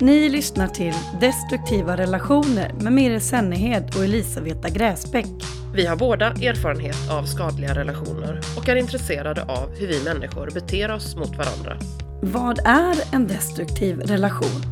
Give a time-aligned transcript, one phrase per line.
[0.00, 5.26] Ni lyssnar till Destruktiva relationer med Mirre Sennehed och Elisabetta Gräsbäck.
[5.74, 10.90] Vi har båda erfarenhet av skadliga relationer och är intresserade av hur vi människor beter
[10.90, 11.76] oss mot varandra.
[12.22, 14.62] Vad är en destruktiv relation?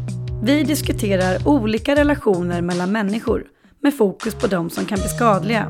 [0.45, 3.45] Vi diskuterar olika relationer mellan människor
[3.80, 5.68] med fokus på de som kan bli skadliga.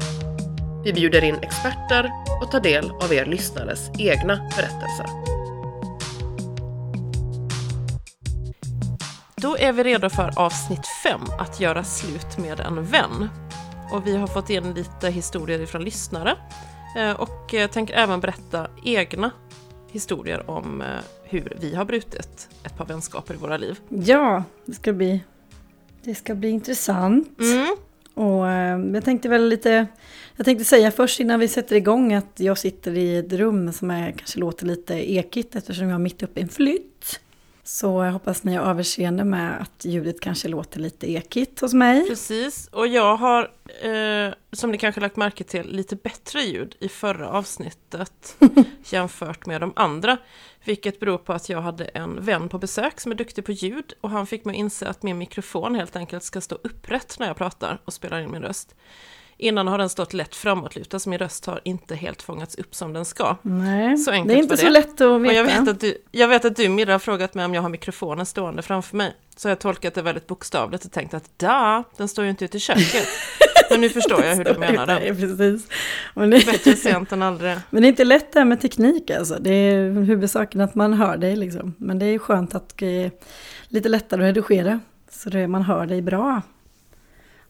[0.84, 2.10] Vi bjuder in experter
[2.42, 5.31] och tar del av er lyssnares egna berättelser.
[9.42, 13.28] Då är vi redo för avsnitt 5, att göra slut med en vän.
[13.92, 16.36] Och vi har fått in lite historier från lyssnare
[16.96, 19.30] eh, och eh, tänker även berätta egna
[19.90, 20.86] historier om eh,
[21.24, 23.80] hur vi har brutit ett par vänskaper i våra liv.
[23.88, 25.20] Ja, det ska bli,
[26.02, 27.40] det ska bli intressant.
[27.40, 27.76] Mm.
[28.14, 28.46] Och
[28.96, 29.86] jag tänkte väl lite,
[30.36, 33.90] jag tänkte säga först innan vi sätter igång att jag sitter i ett rum som
[33.90, 37.20] är, kanske låter lite ekigt eftersom jag är mitt uppe i en flytt.
[37.72, 42.08] Så jag hoppas ni har överseende med att ljudet kanske låter lite ekigt hos mig.
[42.08, 43.50] Precis, och jag har,
[43.82, 48.36] eh, som ni kanske lagt märke till, lite bättre ljud i förra avsnittet
[48.84, 50.18] jämfört med de andra.
[50.64, 53.92] Vilket beror på att jag hade en vän på besök som är duktig på ljud
[54.00, 57.36] och han fick mig inse att min mikrofon helt enkelt ska stå upprätt när jag
[57.36, 58.74] pratar och spelar in min röst.
[59.42, 62.92] Innan har den stått lätt framåtlutad, så min röst har inte helt fångats upp som
[62.92, 63.36] den ska.
[63.42, 65.08] Nej, så enkelt det är inte så lätt att veta.
[65.08, 67.62] Och jag, vet att du, jag vet att du Mirra har frågat mig om jag
[67.62, 69.12] har mikrofonen stående framför mig.
[69.36, 72.44] Så jag har tolkat det väldigt bokstavligt och tänkt att da, den står ju inte
[72.44, 73.08] ute i köket.
[73.70, 74.94] Men nu förstår jag hur du menar det.
[74.94, 75.68] Nej, precis.
[76.14, 76.46] Men det...
[76.46, 77.56] Bättre sent än aldrig.
[77.70, 79.36] Men det är inte lätt det här med teknik alltså.
[79.40, 81.74] Det är huvudsaken att man hör dig liksom.
[81.78, 83.10] Men det är skönt att det är
[83.68, 84.80] lite lättare att redigera.
[85.10, 86.42] Så det, man hör dig bra.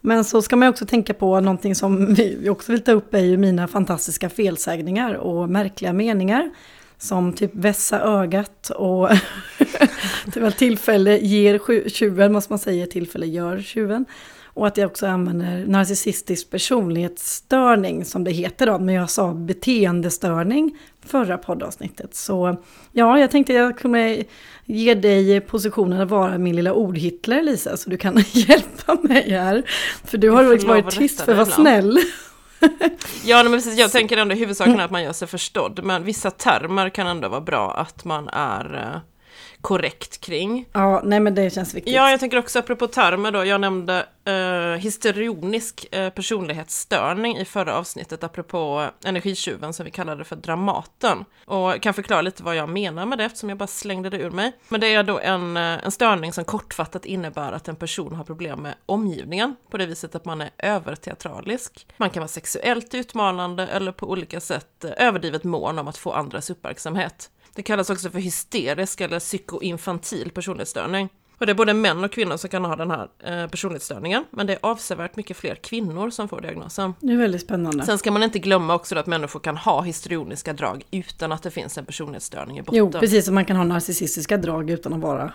[0.05, 3.19] Men så ska man också tänka på någonting som vi också vill ta upp är
[3.19, 6.51] ju mina fantastiska felsägningar och märkliga meningar.
[6.99, 9.09] Som typ vässa ögat och
[10.33, 14.05] till tillfälle ger tjuven, måste man säga, tillfälle gör tjuven.
[14.55, 20.79] Och att jag också använder narcissistisk personlighetsstörning som det heter då, men jag sa beteendestörning
[21.07, 22.15] förra poddavsnittet.
[22.15, 22.57] Så
[22.93, 24.25] ja, jag tänkte jag kunde
[24.65, 29.63] ge dig positionen att vara min lilla ordhitler Lisa, så du kan hjälpa mig här.
[30.05, 31.99] För du har varit, varit tyst för att vara snäll.
[33.25, 36.31] ja, men precis, jag tänker ändå huvudsaken är att man gör sig förstådd, men vissa
[36.31, 39.01] termer kan ändå vara bra att man är eh,
[39.63, 40.67] korrekt kring.
[40.73, 41.95] Ja, nej men det känns viktigt.
[41.95, 47.77] Ja, jag tänker också apropå termer då, jag nämnde eh, histrionisk eh, personlighetsstörning i förra
[47.77, 51.25] avsnittet apropå energitjuven som vi kallade för Dramaten.
[51.45, 54.31] Och kan förklara lite vad jag menar med det eftersom jag bara slängde det ur
[54.31, 54.53] mig.
[54.69, 58.25] Men det är då en, eh, en störning som kortfattat innebär att en person har
[58.25, 61.87] problem med omgivningen på det viset att man är överteatralisk.
[61.97, 66.13] Man kan vara sexuellt utmanande eller på olika sätt eh, överdrivet mån om att få
[66.13, 67.31] andras uppmärksamhet.
[67.55, 71.09] Det kallas också för hysterisk eller psykoinfantil personlighetsstörning.
[71.39, 74.47] Och det är både män och kvinnor som kan ha den här eh, personlighetsstörningen, men
[74.47, 76.95] det är avsevärt mycket fler kvinnor som får diagnosen.
[77.01, 77.85] Det är väldigt spännande.
[77.85, 81.51] Sen ska man inte glömma också att människor kan ha histrioniska drag utan att det
[81.51, 82.79] finns en personlighetsstörning i botten.
[82.79, 85.33] Jo, precis som man kan ha narcissistiska drag utan att vara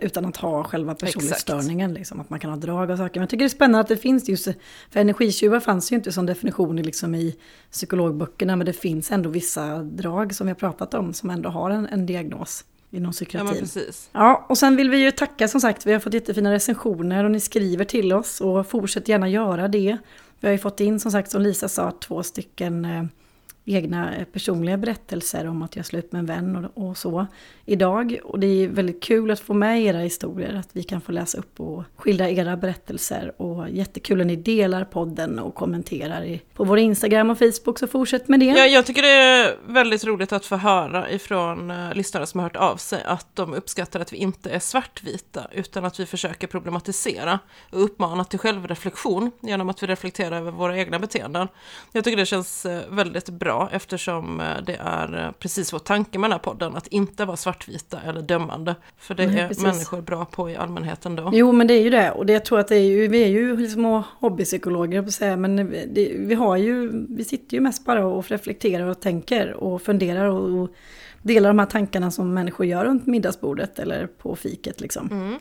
[0.00, 1.94] utan att ha själva personlighetsstörningen.
[1.94, 3.20] Liksom, att man kan ha drag och saker.
[3.20, 4.48] Men jag tycker det är spännande att det finns just,
[4.90, 7.36] för energitjuvar fanns ju inte som definition liksom i
[7.70, 11.70] psykologböckerna, men det finns ändå vissa drag som vi har pratat om som ändå har
[11.70, 13.54] en, en diagnos inom psykiatrin.
[13.54, 14.10] Ja, precis.
[14.12, 17.30] ja, och sen vill vi ju tacka som sagt, vi har fått jättefina recensioner och
[17.30, 19.98] ni skriver till oss och fortsätt gärna göra det.
[20.40, 23.04] Vi har ju fått in som sagt, som Lisa sa, två stycken eh,
[23.76, 27.26] egna eh, personliga berättelser om att jag slut med en vän och, och, så
[27.64, 28.18] idag.
[28.24, 31.38] Och det är väldigt kul att få med era historier, att vi kan få läsa
[31.38, 33.32] upp och skildra era berättelser.
[33.42, 37.86] Och jättekul att ni delar podden och kommenterar i, på vår Instagram och Facebook, så
[37.86, 38.46] fortsätt med det.
[38.46, 42.44] Ja, jag tycker det är väldigt roligt att få höra ifrån eh, lyssnare som har
[42.44, 46.46] hört av sig att de uppskattar att vi inte är svartvita, utan att vi försöker
[46.46, 47.38] problematisera
[47.72, 51.48] och uppmana till självreflektion genom att vi reflekterar över våra egna beteenden.
[51.92, 56.18] Jag tycker det känns eh, väldigt bra eftersom eh, det är eh, precis vår tanke
[56.18, 58.74] med den här podden, att inte vara svartvita eller dömande.
[58.98, 59.62] För det Nej, är precis.
[59.62, 61.30] människor bra på i allmänheten då.
[61.32, 62.10] Jo, men det är ju det.
[62.10, 65.36] Och det, jag tror att det är ju, vi är ju små hobbypsykologer, på säga,
[65.36, 65.56] men
[65.94, 70.24] det, vi, har ju, vi sitter ju mest bara och reflekterar och tänker och funderar
[70.24, 70.68] och, och
[71.22, 75.08] delar de här tankarna som människor gör runt middagsbordet eller på fiket liksom.
[75.12, 75.38] Mm.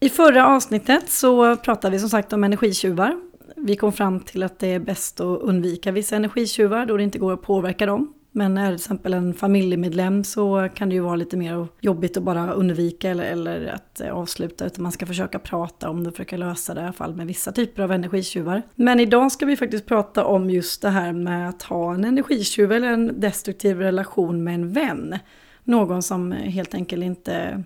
[0.00, 3.20] I förra avsnittet så pratade vi som sagt om energitjuvar
[3.60, 7.18] vi kom fram till att det är bäst att undvika vissa energitjuvar då det inte
[7.18, 8.14] går att påverka dem.
[8.32, 12.16] Men är det till exempel en familjemedlem så kan det ju vara lite mer jobbigt
[12.16, 14.66] att bara undvika eller, eller att eh, avsluta.
[14.66, 17.26] Utan man ska försöka prata om det och försöka lösa det i alla fall med
[17.26, 18.62] vissa typer av energitjuvar.
[18.74, 22.72] Men idag ska vi faktiskt prata om just det här med att ha en energitjuv
[22.72, 25.18] eller en destruktiv relation med en vän.
[25.64, 27.64] Någon som helt enkelt inte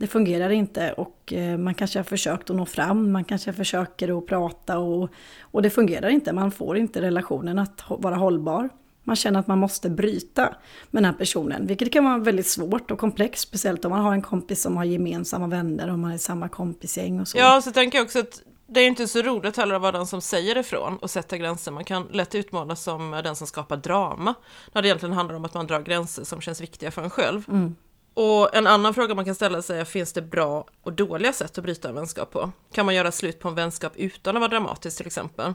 [0.00, 4.18] det fungerar inte och eh, man kanske har försökt att nå fram, man kanske försöker
[4.18, 5.10] att prata och,
[5.40, 6.32] och det fungerar inte.
[6.32, 8.68] Man får inte relationen att vara hållbar.
[9.04, 10.54] Man känner att man måste bryta
[10.90, 14.12] med den här personen, vilket kan vara väldigt svårt och komplext, speciellt om man har
[14.12, 17.38] en kompis som har gemensamma vänner och man är samma kompisgäng och så.
[17.38, 20.06] Ja, så tänker jag också att det är inte så roligt heller att vara den
[20.06, 21.72] som säger ifrån och sätter gränser.
[21.72, 24.34] Man kan lätt utmålas som den som skapar drama,
[24.72, 27.44] när det egentligen handlar om att man drar gränser som känns viktiga för en själv.
[27.48, 27.76] Mm.
[28.14, 31.58] Och en annan fråga man kan ställa sig är, finns det bra och dåliga sätt
[31.58, 32.50] att bryta en vänskap på?
[32.72, 35.54] Kan man göra slut på en vänskap utan att vara dramatisk till exempel?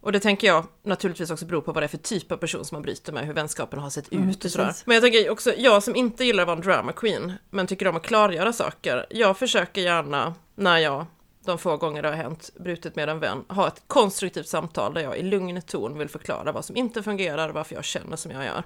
[0.00, 2.64] Och det tänker jag naturligtvis också beror på vad det är för typ av person
[2.64, 4.74] som man bryter med, hur vänskapen har sett Mm, ut och sådär.
[4.84, 7.88] Men jag tänker också, jag som inte gillar att vara en drama queen, men tycker
[7.88, 11.06] om att klargöra saker, jag försöker gärna, när jag,
[11.44, 15.00] de få gånger det har hänt, brutit med en vän, ha ett konstruktivt samtal där
[15.00, 18.30] jag i lugn ton vill förklara vad som inte fungerar och varför jag känner som
[18.30, 18.64] jag gör.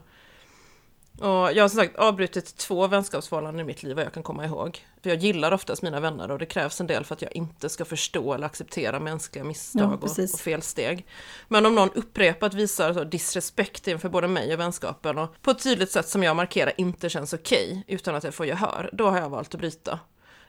[1.21, 4.45] Och jag har som sagt avbrutit två vänskapsförhållanden i mitt liv vad jag kan komma
[4.45, 4.85] ihåg.
[5.03, 7.69] För jag gillar oftast mina vänner och det krävs en del för att jag inte
[7.69, 10.35] ska förstå eller acceptera mänskliga Ja, misstag och, precis.
[10.35, 11.07] och felsteg.
[11.49, 15.63] Men om någon upprepat visar så disrespekt inför både mig och vänskapen och på ett
[15.63, 19.19] tydligt sätt som jag markerar inte känns okej utan att jag får gehör, då har
[19.19, 19.99] jag valt att bryta.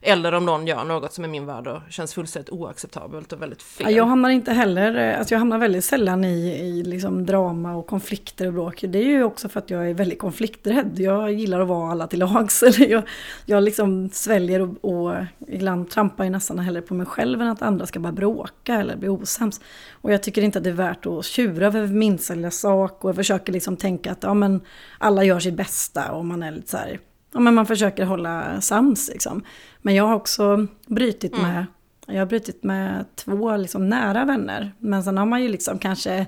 [0.04, 3.96] Eller om någon gör något som i min värld känns fullständigt oacceptabelt och väldigt fel.
[3.96, 7.88] Jag hamnar inte heller, eh, alltså jag hamnar väldigt sällan i, i liksom drama och
[7.88, 8.84] konflikter och bråk.
[8.88, 10.92] Det är ju också för att jag är väldigt konflikträdd.
[10.96, 12.64] Jag gillar att vara alla till lags.
[12.80, 13.04] Jag,
[13.46, 15.16] jag liksom sväljer och, och
[15.48, 18.98] ibland trampar jag nästan hellre på mig själv än att andra ska bara bråka eller
[18.98, 19.62] bli osams.
[19.92, 23.10] Och jag tycker inte att det är värt att tjura över minsta lilla sak och
[23.10, 24.62] jag försöker liksom tänka att ja, men
[24.98, 27.00] alla gör sitt bästa och man är lite så här,
[27.34, 29.44] ja, men man försöker hålla sams liksom.
[29.82, 31.48] Men jag har också brytit Mm.
[31.54, 31.66] med
[32.08, 34.72] jag har brutit med två liksom nära vänner.
[34.80, 36.26] Men sen har man ju liksom kanske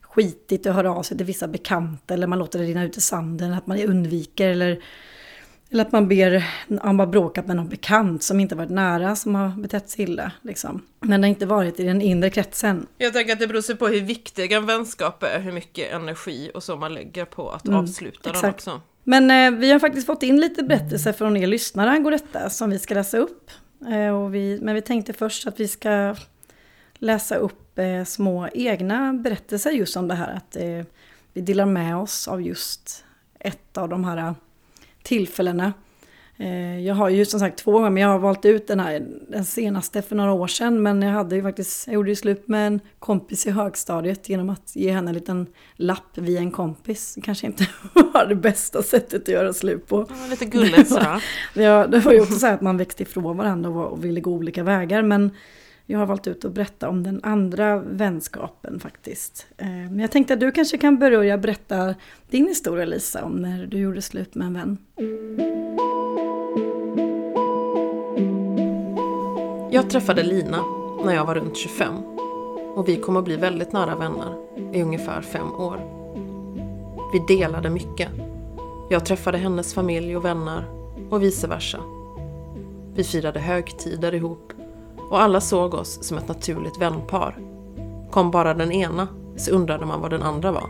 [0.00, 2.14] skitit och hör av sig till vissa bekanta.
[2.14, 3.52] Eller man låter det rinna ut i sanden.
[3.52, 4.48] Att man undviker.
[4.48, 4.82] Eller,
[5.70, 6.44] eller att man ber,
[6.82, 9.16] om man bråkat med någon bekant som inte varit nära.
[9.16, 10.32] Som har betett sig illa.
[10.42, 10.82] Liksom.
[11.00, 12.86] Men det har inte varit i den inre kretsen.
[12.98, 16.50] Jag tänker att det beror sig på hur viktig en vänskap är, hur mycket energi
[16.54, 18.54] och så man lägger på att Mm, avsluta den exakt.
[18.54, 18.80] också.
[19.08, 22.50] Men eh, vi har faktiskt fått in lite berättelser från er lyssnare angående detta.
[22.50, 23.50] Som vi ska läsa upp.
[23.88, 26.16] Eh, och vi, men vi tänkte först att vi ska
[26.94, 30.36] läsa upp eh, små egna berättelser just om det här.
[30.36, 30.84] Att eh,
[31.32, 33.04] vi delar med oss av just
[33.40, 34.32] ett av de här eh,
[35.02, 35.72] tillfällena.
[36.38, 39.06] Eh, jag har ju som sagt två gånger, men jag har valt ut den här,
[39.28, 40.82] den senaste för några år sedan.
[40.82, 44.50] Men jag hade ju faktiskt, jag gjorde ju slut med en kompis i högstadiet genom
[44.50, 45.46] att ge henne en liten
[45.76, 47.14] lapp via en kompis.
[47.14, 47.66] Det kanske inte
[48.14, 50.06] var det bästa sättet att göra slut på.
[50.08, 51.24] Ja, lite gulligt sådär.
[51.54, 54.20] Ja, det var ju också så att man växte ifrån varandra och, var- och ville
[54.20, 55.02] gå olika vägar.
[55.02, 55.30] Men
[55.86, 59.46] jag har valt ut att berätta om den andra vänskapen faktiskt.
[59.58, 61.94] Eh, Men jag tänkte att du kanske kan börja berätta
[62.30, 64.78] din historia Lisa, om när du gjorde slut med en vän.
[69.70, 70.64] Jag träffade Lina
[71.04, 71.94] när jag var runt 25
[72.74, 74.34] och vi kom att bli väldigt nära vänner
[74.72, 75.80] i ungefär fem år.
[77.12, 78.08] Vi delade mycket.
[78.90, 80.64] Jag träffade hennes familj och vänner
[81.10, 81.78] och vice versa.
[82.94, 84.52] Vi firade högtider ihop
[85.10, 87.38] och alla såg oss som ett naturligt vänpar.
[88.10, 90.66] Kom bara den ena så undrade man vad den andra var.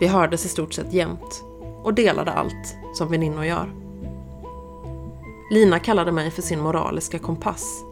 [0.00, 1.44] Vi hördes i stort sett jämt
[1.82, 3.72] och delade allt som väninnor gör.
[5.50, 7.84] Lina kallade mig för sin moraliska kompass.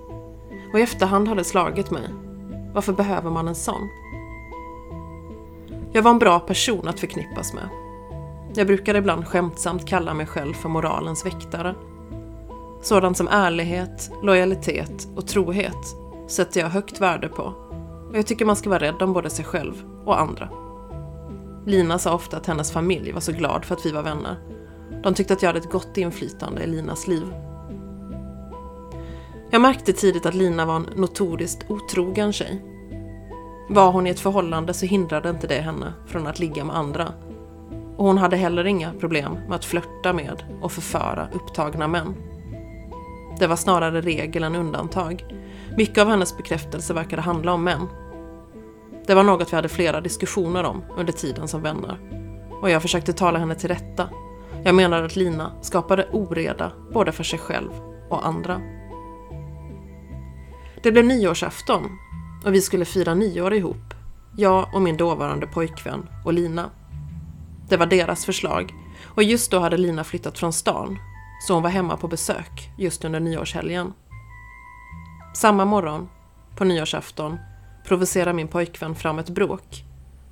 [0.72, 2.08] Och i efterhand har det slagit mig.
[2.74, 3.88] Varför behöver man en sån?
[5.92, 7.68] Jag var en bra person att förknippas med.
[8.54, 11.74] Jag brukar ibland skämtsamt kalla mig själv för moralens väktare.
[12.82, 15.96] Sådant som ärlighet, lojalitet och trohet
[16.28, 17.42] sätter jag högt värde på.
[18.10, 20.48] Och jag tycker man ska vara rädd om både sig själv och andra.
[21.66, 24.36] Lina sa ofta att hennes familj var så glad för att vi var vänner.
[25.02, 27.34] De tyckte att jag hade ett gott inflytande i Linas liv.
[29.52, 32.62] Jag märkte tidigt att Lina var en notoriskt otrogen tjej.
[33.68, 37.12] Var hon i ett förhållande så hindrade inte det henne från att ligga med andra.
[37.96, 42.14] Och hon hade heller inga problem med att flörta med och förföra upptagna män.
[43.38, 45.24] Det var snarare regel än undantag.
[45.76, 47.86] Mycket av hennes bekräftelse verkade handla om män.
[49.06, 51.98] Det var något vi hade flera diskussioner om under tiden som vänner.
[52.62, 54.08] Och jag försökte tala henne till rätta.
[54.64, 57.70] Jag menade att Lina skapade oreda både för sig själv
[58.08, 58.60] och andra.
[60.82, 61.98] Det blev nyårsafton
[62.44, 63.94] och vi skulle fira nyår ihop.
[64.36, 66.70] Jag och min dåvarande pojkvän och Lina.
[67.68, 70.98] Det var deras förslag och just då hade Lina flyttat från stan
[71.46, 73.92] så hon var hemma på besök just under nyårshelgen.
[75.34, 76.08] Samma morgon,
[76.56, 77.38] på nyårsafton,
[77.84, 79.84] provocerar min pojkvän fram ett bråk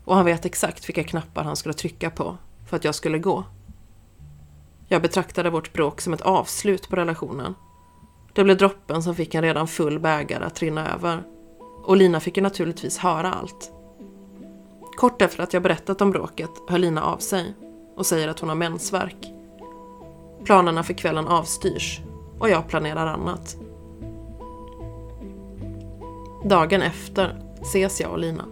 [0.05, 2.37] och han vet exakt vilka knappar han skulle trycka på
[2.69, 3.45] för att jag skulle gå.
[4.89, 7.55] Jag betraktade vårt bråk som ett avslut på relationen
[8.39, 11.23] det blev droppen som fick en redan full bägare att rinna över.
[11.85, 13.73] Och Lina fick ju naturligtvis höra allt.
[14.97, 17.55] Kort efter att jag berättat om bråket hör Lina av sig
[17.97, 19.33] och säger att hon har mensvärk.
[20.45, 22.01] Planerna för kvällen avstyrs
[22.39, 23.57] och jag planerar annat.
[26.45, 28.45] Dagen efter ses jag och Lina.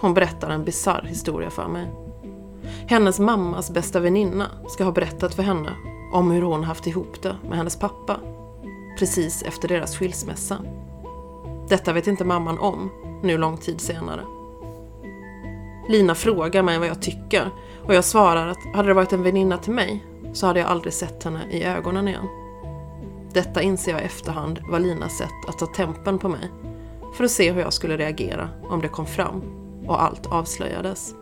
[0.00, 1.90] Hon berättar en bizarr historia för mig.
[2.86, 5.70] Hennes mammas bästa väninna ska ha berättat för henne
[6.12, 8.20] om hur hon haft ihop det med hennes pappa
[9.00, 10.58] precis efter deras skilsmässa.
[11.68, 12.90] Detta vet inte mamman om,
[13.22, 14.24] nu lång tid senare.
[15.88, 17.50] Lina frågar mig vad jag tycker
[17.84, 20.92] och jag svarar att hade det varit en väninna till mig så hade jag aldrig
[20.92, 22.26] sett henne i ögonen igen.
[23.32, 26.50] Detta inser jag i efterhand var Linas sätt att ta tempen på mig
[27.16, 29.42] för att se hur jag skulle reagera om det kom fram
[29.86, 31.14] och allt avslöjades.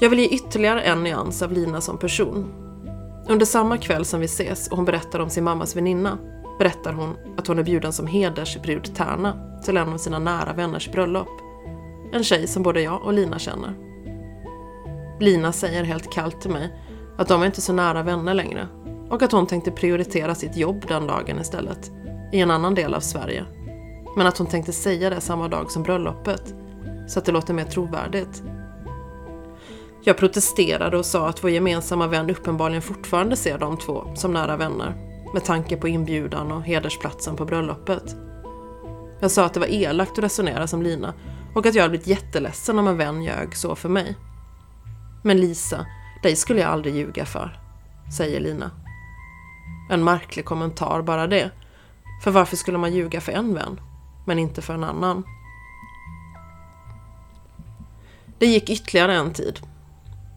[0.00, 2.61] Jag vill ge ytterligare en nyans av Lina som person.
[3.28, 6.18] Under samma kväll som vi ses och hon berättar om sin mammas väninna
[6.58, 10.92] berättar hon att hon är bjuden som hedersbrud Tärna till en av sina nära vänners
[10.92, 11.28] bröllop.
[12.12, 13.74] En tjej som både jag och Lina känner.
[15.20, 16.72] Lina säger helt kallt till mig
[17.18, 18.68] att de är inte så nära vänner längre
[19.10, 21.90] och att hon tänkte prioritera sitt jobb den dagen istället,
[22.32, 23.44] i en annan del av Sverige.
[24.16, 26.54] Men att hon tänkte säga det samma dag som bröllopet,
[27.08, 28.42] så att det låter mer trovärdigt.
[30.04, 34.56] Jag protesterade och sa att vår gemensamma vän uppenbarligen fortfarande ser de två som nära
[34.56, 34.94] vänner,
[35.34, 38.16] med tanke på inbjudan och hedersplatsen på bröllopet.
[39.20, 41.14] Jag sa att det var elakt att resonera som Lina
[41.54, 44.16] och att jag hade blivit jätteledsen om en vän ljög så för mig.
[45.24, 45.86] Men Lisa,
[46.22, 47.60] dig skulle jag aldrig ljuga för,
[48.16, 48.70] säger Lina.
[49.90, 51.50] En märklig kommentar bara det.
[52.24, 53.80] För varför skulle man ljuga för en vän,
[54.26, 55.24] men inte för en annan?
[58.38, 59.60] Det gick ytterligare en tid.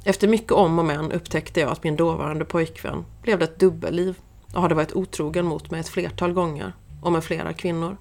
[0.07, 4.17] Efter mycket om och men upptäckte jag att min dåvarande pojkvän levde ett dubbelliv
[4.53, 7.97] och hade varit otrogen mot mig ett flertal gånger och med flera kvinnor.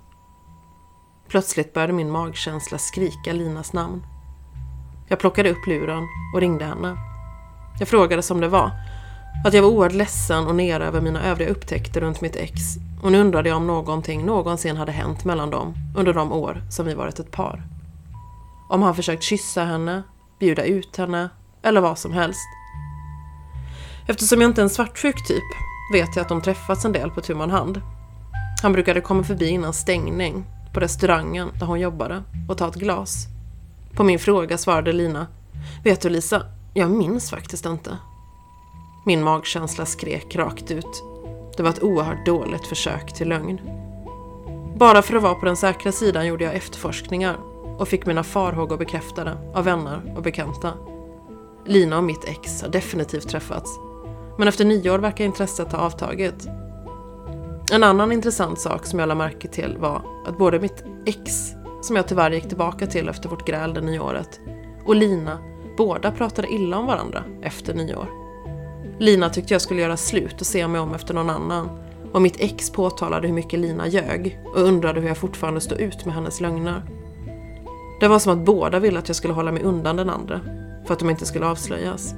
[1.29, 4.03] Plötsligt började min magkänsla skrika Linas namn.
[5.09, 6.03] Jag plockade upp luren
[6.35, 6.97] och ringde henne.
[7.79, 8.71] Jag frågade som det var.
[9.47, 12.61] Att jag var oerhört ledsen och nere över mina övriga upptäckter runt mitt ex.
[13.03, 16.87] Och nu undrade jag om någonting någonsin hade hänt mellan dem under de år som
[16.87, 17.63] vi varit ett par.
[18.69, 20.03] Om han försökt kyssa henne,
[20.39, 21.29] bjuda ut henne
[21.65, 22.47] eller vad som helst.
[24.07, 25.45] Eftersom jag inte är en svartsjuk typ
[25.93, 27.81] vet jag att de träffats en del på tu hand.
[28.63, 33.27] Han brukade komma förbi innan stängning på restaurangen där hon jobbade och ta ett glas.
[33.93, 35.27] På min fråga svarade Lina
[35.85, 36.43] Vet du Lisa,
[36.75, 37.99] jag minns faktiskt inte.
[39.07, 41.03] Min magkänsla skrek rakt ut.
[41.57, 43.61] Det var ett oerhört dåligt försök till lögn.
[44.77, 47.37] Bara för att vara på den säkra sidan gjorde jag efterforskningar
[47.79, 50.73] och fick mina farhågor bekräftade av vänner och bekanta.
[51.67, 53.79] Lina och mitt ex har definitivt träffats.
[54.39, 56.49] Men efter nyår verkar intresset ha avtagit.
[57.73, 61.53] En annan intressant sak som jag lade märke till var att både mitt ex,
[61.83, 64.41] som jag tyvärr gick tillbaka till efter vårt gräl det nyåret,
[64.87, 65.39] och Lina
[65.77, 68.09] båda pratade illa om varandra efter nyår.
[68.99, 71.69] Lina tyckte jag skulle göra slut och se mig om efter någon annan.
[72.13, 76.05] Och mitt ex påtalade hur mycket Lina ljög och undrade hur jag fortfarande stod ut
[76.05, 76.83] med hennes lögner.
[78.01, 80.41] Det var som att båda ville att jag skulle hålla mig undan den andra,
[80.87, 82.15] för att de inte skulle avslöjas.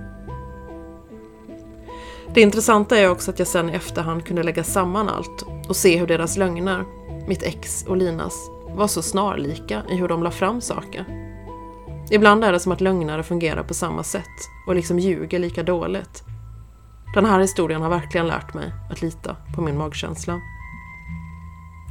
[2.34, 5.98] Det intressanta är också att jag sen i efterhand kunde lägga samman allt och se
[5.98, 6.84] hur deras lögner,
[7.28, 11.04] mitt ex och Linas, var så snarlika i hur de la fram saker.
[12.10, 16.22] Ibland är det som att lögnare fungerar på samma sätt och liksom ljuger lika dåligt.
[17.14, 20.40] Den här historien har verkligen lärt mig att lita på min magkänsla.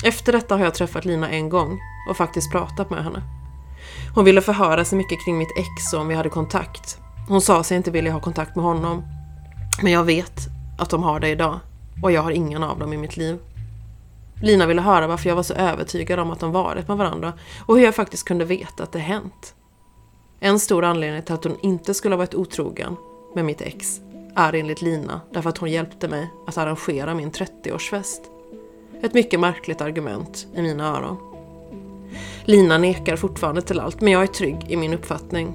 [0.06, 1.80] Efter detta har jag träffat Lina en gång
[2.10, 3.22] och faktiskt pratat med henne.
[4.16, 7.00] Hon ville förhöra sig mycket kring mitt ex och om vi hade kontakt.
[7.28, 9.04] Hon sa sig inte vilja ha kontakt med honom.
[9.84, 10.42] Men jag vet
[10.78, 11.60] att de har det idag
[12.04, 13.38] och jag har ingen av dem i mitt liv.
[14.42, 17.34] Lina ville höra varför jag var så övertygad om att de varit med varandra
[17.66, 19.56] och hur jag faktiskt kunde veta att det hänt.
[20.40, 22.96] En stor anledning till att hon inte skulle ha varit otrogen
[23.36, 24.00] med mitt ex
[24.36, 28.20] är enligt Lina därför att hon hjälpte mig att arrangera min 30-årsfest.
[29.02, 31.35] Ett mycket märkligt argument i mina öron.
[32.44, 35.54] Lina nekar fortfarande till allt, men jag är trygg i min uppfattning.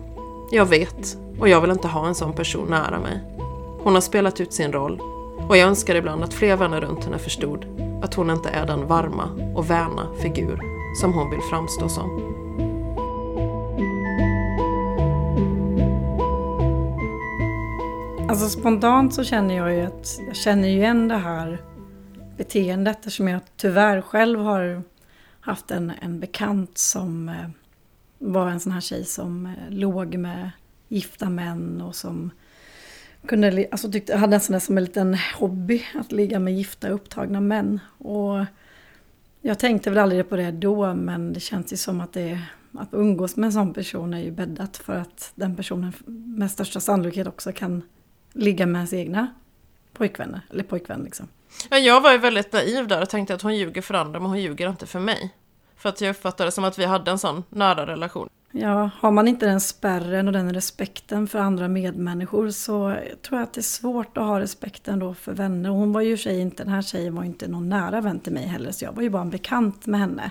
[0.50, 3.21] Jag vet, och jag vill inte ha en sån person nära mig.
[3.83, 5.00] Hon har spelat ut sin roll,
[5.49, 7.66] och jag önskar ibland att fler vänner runt henne förstod
[8.02, 10.61] att hon inte är den varma och väna figur
[11.00, 12.37] som hon vill framstå som.
[18.28, 21.62] Alltså spontant så känner jag ju att jag känner igen det här
[22.37, 24.83] beteendet eftersom jag tyvärr själv har
[25.40, 27.49] haft en, en bekant som eh,
[28.18, 30.50] var en sån här tjej som eh, låg med
[30.88, 32.30] gifta män och som
[33.26, 37.40] kunde, alltså tyckte, hade nästan det som en liten hobby att ligga med gifta upptagna
[37.40, 37.80] män.
[37.99, 38.44] Och
[39.40, 42.40] jag tänkte väl aldrig på det då men det känns ju som att det
[42.73, 46.80] att umgås med en sån person är ju bäddat för att den personen med största
[46.80, 47.82] sannolikhet också kan
[48.32, 49.26] ligga med ens egna
[49.92, 51.28] pojkvänner, eller pojkvän liksom.
[51.71, 54.40] Jag var ju väldigt naiv där och tänkte att hon ljuger för andra men hon
[54.40, 55.35] ljuger inte för mig.
[55.76, 58.28] För att jag uppfattade det som att vi hade en sån nära relation.
[58.52, 63.42] Ja, har man inte den spärren och den respekten för andra medmänniskor så tror jag
[63.42, 65.71] att det är svårt att ha respekten då för vänner.
[65.71, 68.21] Och hon var ju sig inte, den här tjejen var ju inte någon nära vän
[68.21, 70.30] till mig heller så jag var ju bara en bekant med henne.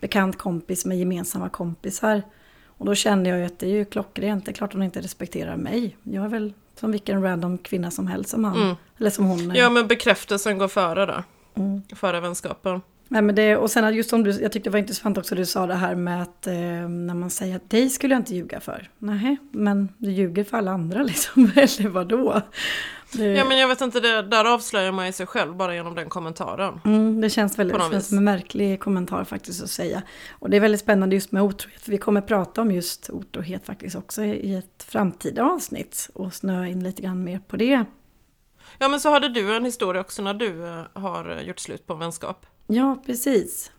[0.00, 2.22] Bekant kompis med gemensamma kompisar.
[2.66, 5.00] Och då kände jag ju att det är ju klockrent, det är klart hon inte
[5.00, 5.96] respekterar mig.
[6.02, 8.62] Jag är väl som vilken random kvinna som helst som han.
[8.62, 8.76] Mm.
[8.98, 9.54] Eller som hon.
[9.54, 11.22] Ja men bekräftelsen går före då.
[11.62, 11.82] Mm.
[11.96, 12.80] Före vänskapen.
[13.08, 15.46] Nej, men det, och sen just som du, jag tyckte det var intressant också du
[15.46, 16.54] sa det här med att eh,
[16.88, 18.90] när man säger att dig skulle jag inte ljuga för.
[18.98, 22.42] Nej, men du ljuger för alla andra liksom, eller vadå?
[23.16, 23.24] Det...
[23.24, 26.08] Ja men jag vet inte, det, där avslöjar man ju sig själv bara genom den
[26.08, 26.80] kommentaren.
[26.84, 30.02] Mm, det känns väldigt det känns som en märklig kommentar faktiskt att säga.
[30.30, 33.66] Och det är väldigt spännande just med otrohet, för vi kommer prata om just otrohet
[33.66, 37.84] faktiskt också i ett framtida avsnitt och snöa in lite grann mer på det.
[38.78, 41.92] Ja men så hade du en historia också när du eh, har gjort slut på
[41.92, 42.46] en vänskap.
[42.66, 43.70] Ja, precis.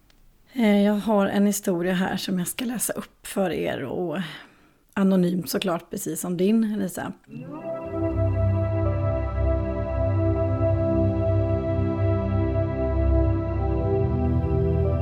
[0.53, 4.17] Eh, jag har en historia här som jag ska läsa upp för er och
[4.93, 7.13] anonymt såklart, precis som din Lisa.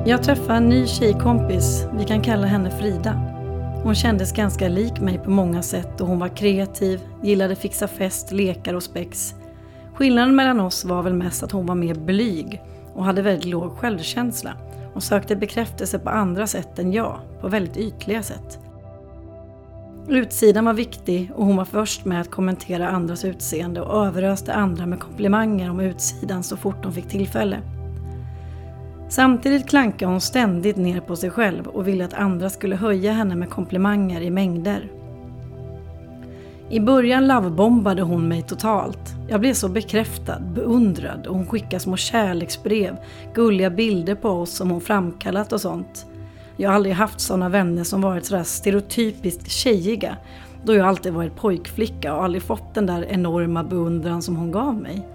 [0.08, 3.12] Jag träffade en ny tjejkompis, vi kan kalla henne Frida.
[3.84, 8.32] Hon kändes ganska lik mig på många sätt och hon var kreativ, gillade fixa fest,
[8.32, 9.36] lekar och spex.
[9.94, 12.62] Skillnaden mellan oss var väl mest att hon var mer blyg
[12.94, 14.54] och hade väldigt låg självkänsla
[14.94, 18.60] och sökte bekräftelse på andra sätt än jag, på väldigt ytliga sätt.
[20.08, 24.86] Utsidan var viktig och hon var först med att kommentera andras utseende och överöste andra
[24.86, 27.62] med komplimanger om utsidan så fort de fick tillfälle.
[29.10, 33.36] Samtidigt klankade hon ständigt ner på sig själv och ville att andra skulle höja henne
[33.36, 34.92] med komplimanger i mängder.
[36.70, 39.16] I början lovebombade hon mig totalt.
[39.28, 42.98] Jag blev så bekräftad, beundrad och hon skickade små kärleksbrev,
[43.34, 46.06] gulliga bilder på oss som hon framkallat och sånt.
[46.58, 50.18] Jag har aldrig haft sådana vänner som varit sådär stereotypiskt tjejiga,
[50.64, 54.76] då jag alltid varit pojkflicka och aldrig fått den där enorma beundran som hon gav
[54.76, 55.08] mig.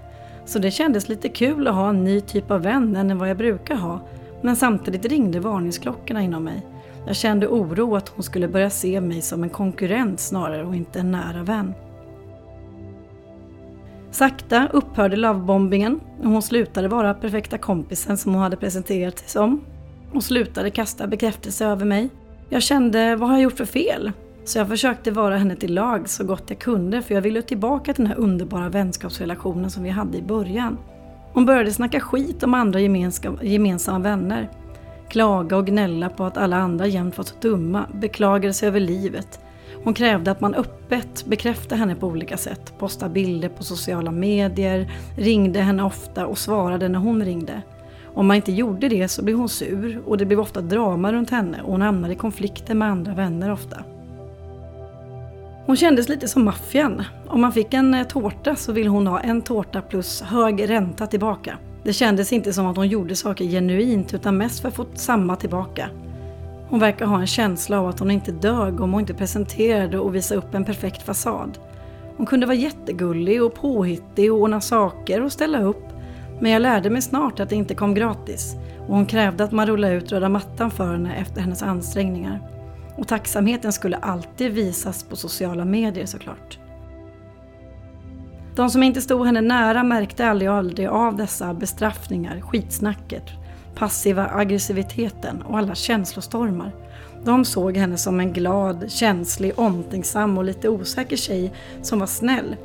[0.50, 3.36] Så det kändes lite kul att ha en ny typ av vän än vad jag
[3.36, 4.00] brukar ha,
[4.42, 6.66] men samtidigt ringde varningsklockorna inom mig.
[7.06, 11.00] Jag kände oro att hon skulle börja se mig som en konkurrent snarare och inte
[11.00, 11.74] en nära vän.
[14.10, 19.60] Sakta upphörde lovebombingen och hon slutade vara perfekta kompisen som hon hade presenterat sig som.
[20.12, 22.08] Hon slutade kasta bekräftelse över mig.
[22.48, 24.12] Jag kände, vad har jag gjort för fel?
[24.44, 27.94] Så jag försökte vara henne till lag så gott jag kunde för jag ville tillbaka
[27.94, 30.78] till den här underbara vänskapsrelationen som vi hade i början.
[31.32, 32.80] Hon började snacka skit om andra
[33.40, 34.48] gemensamma vänner
[35.10, 39.40] klaga och gnälla på att alla andra jämt var så dumma, beklagade sig över livet.
[39.84, 44.92] Hon krävde att man öppet bekräftade henne på olika sätt, postade bilder på sociala medier,
[45.16, 47.62] ringde henne ofta och svarade när hon ringde.
[48.14, 51.30] Om man inte gjorde det så blev hon sur och det blev ofta drama runt
[51.30, 53.84] henne och hon hamnade i konflikter med andra vänner ofta.
[55.66, 57.02] Hon kändes lite som maffian.
[57.28, 61.06] Om man fick en eh, tårta så ville hon ha en tårta plus hög ränta
[61.06, 61.58] tillbaka.
[61.82, 65.36] Det kändes inte som att hon gjorde saker genuint utan mest för att få samma
[65.36, 65.88] tillbaka.
[66.68, 70.14] Hon verkar ha en känsla av att hon inte dög om hon inte presenterade och
[70.14, 71.58] visade upp en perfekt fasad.
[72.16, 75.84] Hon kunde vara jättegullig och påhittig och ordna saker och ställa upp.
[76.40, 79.66] Men jag lärde mig snart att det inte kom gratis och hon krävde att man
[79.66, 82.40] rullade ut röda mattan för henne efter hennes ansträngningar.
[82.96, 86.58] Och tacksamheten skulle alltid visas på sociala medier såklart.
[88.56, 93.24] De som inte stod henne nära märkte aldrig, aldrig av dessa bestraffningar, skitsnacket,
[93.74, 96.72] passiva aggressiviteten och alla känslostormar.
[97.24, 102.56] De såg henne som en glad, känslig, omtänksam och lite osäker tjej som var snäll.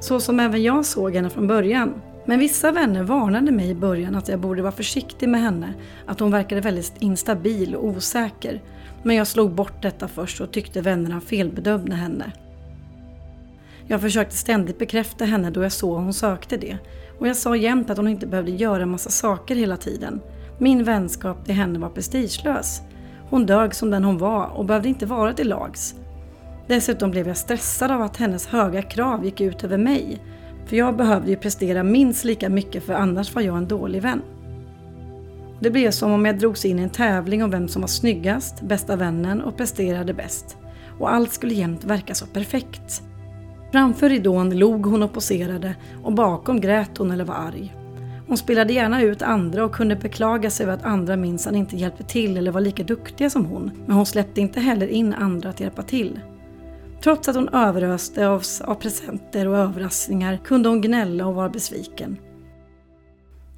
[0.00, 1.94] Så som även jag såg henne från början.
[2.26, 5.74] Men vissa vänner varnade mig i början att jag borde vara försiktig med henne,
[6.06, 8.62] att hon verkade väldigt instabil och osäker.
[9.04, 12.32] Men jag slog bort detta först och tyckte vännerna felbedömde henne.
[13.86, 16.78] Jag försökte ständigt bekräfta henne då jag såg hon sökte det.
[17.18, 20.20] Och jag sa jämt att hon inte behövde göra massa saker hela tiden.
[20.58, 22.82] Min vänskap till henne var prestigelös.
[23.30, 25.94] Hon dög som den hon var och behövde inte vara till lags.
[26.66, 30.22] Dessutom blev jag stressad av att hennes höga krav gick ut över mig.
[30.66, 34.22] För jag behövde ju prestera minst lika mycket för annars var jag en dålig vän.
[35.64, 38.60] Det blev som om jag drogs in i en tävling om vem som var snyggast,
[38.62, 40.56] bästa vännen och presterade bäst.
[40.98, 43.02] Och allt skulle jämt verka så perfekt.
[43.72, 47.74] Framför ridån log hon och poserade och bakom grät hon eller var arg.
[48.28, 52.04] Hon spelade gärna ut andra och kunde beklaga sig över att andra minsann inte hjälpte
[52.04, 55.60] till eller var lika duktiga som hon, men hon släppte inte heller in andra att
[55.60, 56.20] hjälpa till.
[57.02, 62.16] Trots att hon överöste av presenter och överraskningar kunde hon gnälla och vara besviken.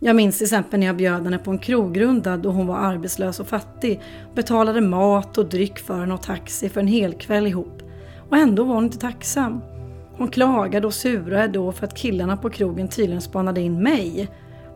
[0.06, 3.40] Jag minns till exempel när jag bjöd henne på en krogrunda då hon var arbetslös
[3.40, 4.00] och fattig,
[4.34, 7.82] betalade mat och dryck för henne och taxi för en hel kväll ihop.
[8.30, 9.60] Och ändå var hon inte tacksam.
[10.16, 14.28] Hon klagade och surade då för att killarna på krogen tydligen spanade in mig.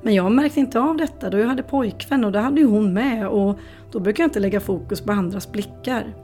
[0.02, 2.92] Men jag märkte inte av detta då jag hade pojkvän och det hade ju hon
[2.92, 3.58] med och
[3.92, 6.14] då brukar jag inte lägga fokus på andras blickar.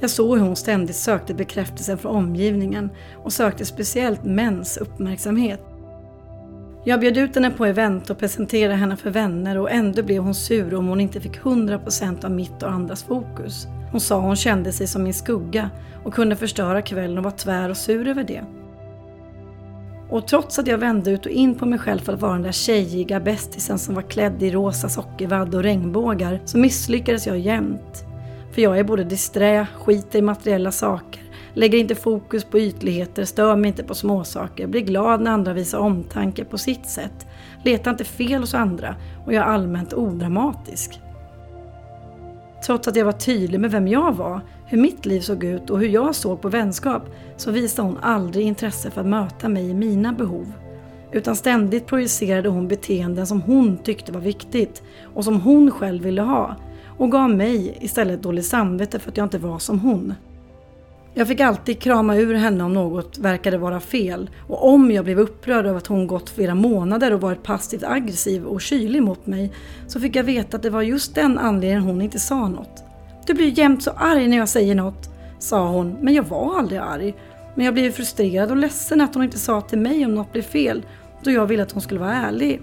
[0.00, 5.73] Jag såg hur hon ständigt sökte bekräftelse från omgivningen och sökte speciellt mäns uppmärksamhet.
[6.86, 10.34] Jag bjöd ut henne på event och presenterade henne för vänner och ändå blev hon
[10.34, 13.66] sur om hon inte fick 100% av mitt och andras fokus.
[13.90, 15.70] Hon sa hon kände sig som min skugga
[16.04, 18.44] och kunde förstöra kvällen och var tvär och sur över det.
[20.10, 22.42] Och trots att jag vände ut och in på mig själv för att vara den
[22.42, 28.04] där tjejiga bästisen som var klädd i rosa sockervadd och regnbågar så misslyckades jag jämt.
[28.52, 31.23] För jag är både disträ, skiter i materiella saker,
[31.54, 35.78] lägger inte fokus på ytligheter, stör mig inte på småsaker, blir glad när andra visar
[35.78, 37.26] omtanke på sitt sätt,
[37.64, 41.00] letar inte fel hos andra och jag är allmänt odramatisk.
[42.66, 45.80] Trots att jag var tydlig med vem jag var, hur mitt liv såg ut och
[45.80, 47.02] hur jag såg på vänskap
[47.36, 50.52] så visade hon aldrig intresse för att möta mig i mina behov.
[51.12, 54.82] Utan ständigt projicerade hon beteenden som hon tyckte var viktigt
[55.14, 56.56] och som hon själv ville ha
[56.98, 60.14] och gav mig istället dåligt samvete för att jag inte var som hon.
[61.16, 65.20] Jag fick alltid krama ur henne om något verkade vara fel och om jag blev
[65.20, 69.52] upprörd över att hon gått flera månader och varit passivt aggressiv och kylig mot mig
[69.86, 72.84] så fick jag veta att det var just den anledningen hon inte sa något.
[73.26, 76.80] Du blir jämt så arg när jag säger något, sa hon, men jag var aldrig
[76.80, 77.14] arg.
[77.54, 80.42] Men jag blev frustrerad och ledsen att hon inte sa till mig om något blev
[80.42, 80.82] fel
[81.22, 82.62] då jag ville att hon skulle vara ärlig.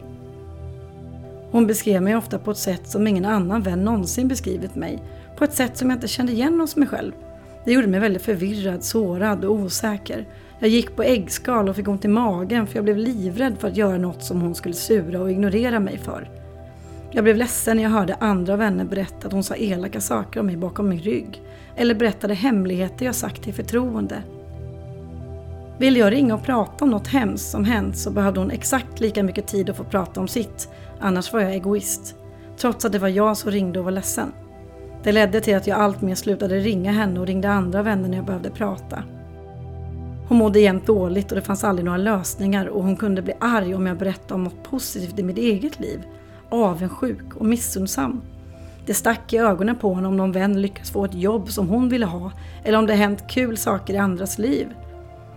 [1.52, 5.04] Hon beskrev mig ofta på ett sätt som ingen annan vän någonsin beskrivit mig.
[5.38, 7.12] På ett sätt som jag inte kände igen hos mig själv.
[7.66, 10.26] Det gjorde mig väldigt förvirrad, sårad och osäker.
[10.60, 13.78] Jag gick på äggskal och fick ont i magen för jag blev livrädd för att
[13.78, 16.30] göra något som hon skulle sura och ignorera mig för.
[17.12, 20.46] Jag blev ledsen när jag hörde andra vänner berätta att hon sa elaka saker om
[20.46, 21.42] mig bakom min rygg.
[21.76, 24.24] Eller berättade hemligheter jag sagt i förtroende.
[25.78, 29.24] Ville jag ringa och prata om något hemskt som hänt så behövde hon exakt lika
[29.24, 30.70] mycket tid att få prata om sitt.
[31.00, 32.16] Annars var jag egoist.
[32.58, 34.32] Trots att det var jag som ringde och var ledsen.
[35.04, 38.26] Det ledde till att jag alltmer slutade ringa henne och ringde andra vänner när jag
[38.26, 39.04] behövde prata.
[40.28, 43.76] Hon mådde jämt dåligt och det fanns aldrig några lösningar och hon kunde bli arg
[43.76, 46.02] om jag berättade om något positivt i mitt eget liv.
[46.50, 48.22] Avundsjuk och missundsam.
[48.86, 51.90] Det stack i ögonen på henne om någon vän lyckats få ett jobb som hon
[51.90, 52.32] ville ha
[52.64, 54.68] eller om det hänt kul saker i andras liv.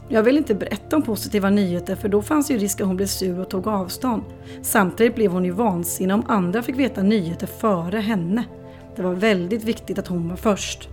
[0.08, 3.06] Jag ville inte berätta om positiva nyheter för då fanns ju risk att hon blev
[3.06, 4.22] sur och tog avstånd.
[4.62, 8.44] Samtidigt blev hon ju vansinnig om andra fick veta nyheter före henne.
[8.96, 10.88] Det var väldigt viktigt att hon var först.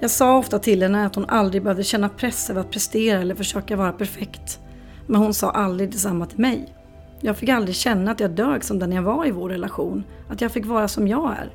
[0.00, 3.34] Jag sa ofta till henne att hon aldrig behövde känna press över att prestera eller
[3.34, 4.60] försöka vara perfekt.
[5.06, 6.74] Men hon sa aldrig detsamma till mig.
[7.20, 10.40] Jag fick aldrig känna att jag dög som den jag var i vår relation, att
[10.40, 11.50] jag fick vara som jag är.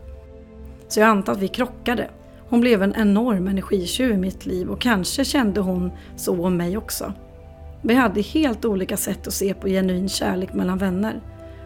[0.88, 2.10] Så jag antar att vi krockade.
[2.50, 6.78] Hon blev en enorm energitjuv i mitt liv och kanske kände hon så om mig
[6.78, 7.14] också.
[7.82, 11.22] Vi hade helt olika sätt att se på genuin kärlek mellan vänner.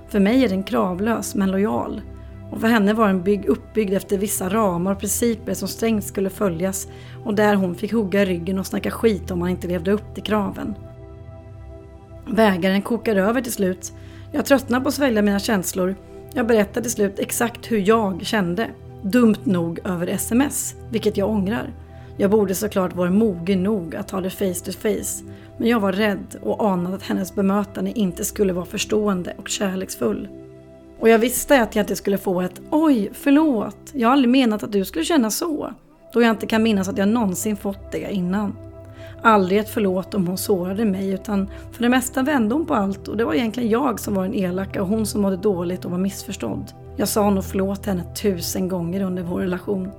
[0.10, 2.02] För mig är den kravlös men lojal.
[2.52, 6.30] Och för henne var den bygg, uppbyggd efter vissa ramar och principer som strängt skulle
[6.30, 6.88] följas
[7.24, 10.14] och där hon fick hugga i ryggen och snacka skit om man inte levde upp
[10.14, 10.76] till kraven.
[12.28, 13.94] Vägaren kokade över till slut.
[14.32, 15.96] Jag tröttnade på att svälja mina känslor.
[16.34, 18.70] Jag berättade till slut exakt hur jag kände.
[19.02, 21.74] Dumt nog över sms, vilket jag ångrar.
[22.18, 25.24] Jag borde såklart vara mogen nog att ta det face to face.
[25.58, 30.28] Men jag var rädd och anade att hennes bemötande inte skulle vara förstående och kärleksfull.
[31.00, 34.64] Och jag visste att jag inte skulle få ett oj, förlåt, jag har aldrig menat
[34.64, 35.74] att du skulle känna så.
[36.14, 38.56] Då jag inte kan minnas att jag någonsin fått det innan.
[39.22, 43.08] Aldrig ett förlåt om hon sårade mig utan för det mesta vände hon på allt
[43.08, 45.92] och det var egentligen jag som var den elaka och hon som mådde dåligt och
[45.92, 46.72] var missförstådd.
[46.98, 49.92] Jag sa nog förlåt henne tusen gånger under vår relation.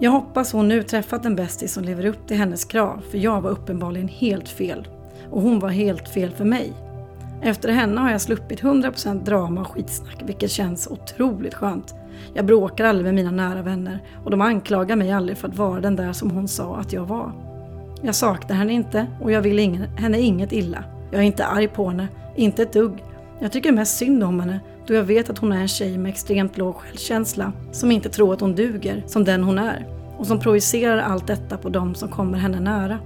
[0.00, 3.40] Jag hoppas hon nu träffat en bästis som lever upp till hennes krav för jag
[3.40, 4.88] var uppenbarligen helt fel.
[5.30, 6.72] Och hon var helt fel för mig.
[7.44, 11.94] Efter henne har jag sluppit 100% drama och skitsnack vilket känns otroligt skönt.
[12.34, 15.80] Jag bråkar aldrig med mina nära vänner och de anklagar mig aldrig för att vara
[15.80, 17.32] den där som hon sa att jag var.
[18.02, 20.84] Jag saknar henne inte och jag vill ingen, henne inget illa.
[21.10, 23.04] Jag är inte arg på henne, inte ett dugg.
[23.40, 26.10] Jag tycker mest synd om henne då jag vet att hon är en tjej med
[26.10, 29.86] extremt låg självkänsla som inte tror att hon duger som den hon är
[30.18, 32.98] och som projicerar allt detta på de som kommer henne nära.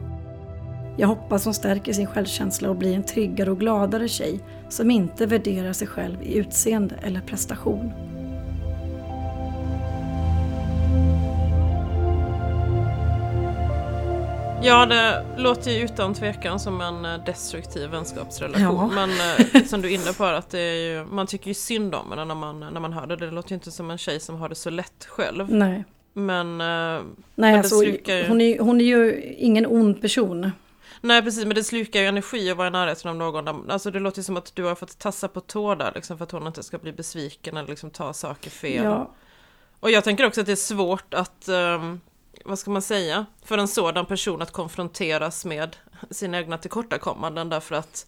[0.98, 5.26] Jag hoppas hon stärker sin självkänsla och blir en tryggare och gladare tjej som inte
[5.26, 7.92] värderar sig själv i utseende eller prestation.
[14.62, 18.62] Ja, det låter ju utan tvekan som en eh, destruktiv vänskapsrelation.
[18.62, 19.06] Ja.
[19.06, 21.94] Men eh, som du är inne på, att det är ju, man tycker ju synd
[21.94, 23.16] om henne när man, när man hör det.
[23.16, 25.50] Det låter ju inte som en tjej som har det så lätt själv.
[25.50, 27.02] Nej, Men, eh, Nej
[27.34, 27.74] Men alltså,
[28.28, 30.50] hon, är, hon är ju ingen ond person.
[31.06, 33.70] Nej precis, men det slukar ju energi att vara i närheten av någon.
[33.70, 36.32] Alltså det låter som att du har fått tassa på tå där liksom, för att
[36.32, 38.84] hon inte ska bli besviken eller liksom ta saker fel.
[38.84, 39.14] Ja,
[39.80, 42.00] Och jag tänker också att det är svårt att, ehm,
[42.44, 45.76] vad ska man säga, för en sådan person att konfronteras med
[46.10, 48.06] sina egna tillkortakommanden därför att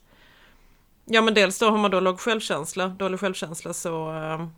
[1.11, 4.51] Ja men dels då har man då låg självkänsla, dålig självkänsla så ehm,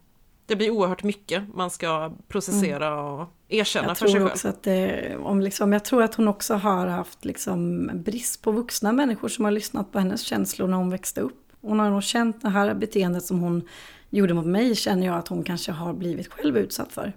[0.50, 4.26] det blir oerhört mycket man ska processera och erkänna jag för sig själv.
[4.26, 8.52] också att det, om liksom, jag tror att hon också har haft liksom brist på
[8.52, 11.52] vuxna människor som har lyssnat på hennes känslor när hon växte upp.
[11.60, 13.62] Hon har nog känt det här beteendet som hon
[14.10, 17.12] gjorde mot mig känner jag att hon kanske har blivit själv utsatt för.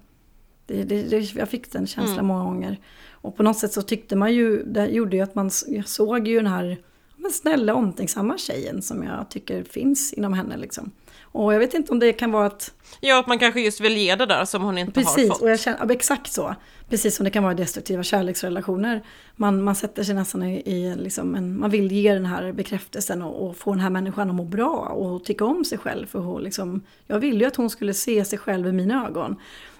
[0.65, 2.25] Det, det, det, jag fick den känslan Mm.
[2.25, 2.79] många gånger.
[3.11, 5.51] Och på något sätt så tyckte man ju, det gjorde ju att man
[5.85, 6.77] såg ju den här
[7.17, 10.91] men snälla omtänksamma tjejen som jag tycker finns inom henne liksom.
[11.33, 13.97] Och jag vet inte om det kan vara att Ja, att man kanske just vill
[13.97, 15.41] ge det där som hon inte har Precis, fått.
[15.41, 16.55] och jag känner, exakt så.
[16.89, 19.03] Precis som det kan vara i destruktiva kärleksrelationer.
[19.35, 23.21] Man, man sätter sig nästan i, i liksom en, man vill ge den här bekräftelsen
[23.21, 26.05] och, och få den här människan att må bra och tycka om sig själv.
[26.05, 29.35] För att liksom, jag ville ju att hon skulle se sig själv i mina ögon.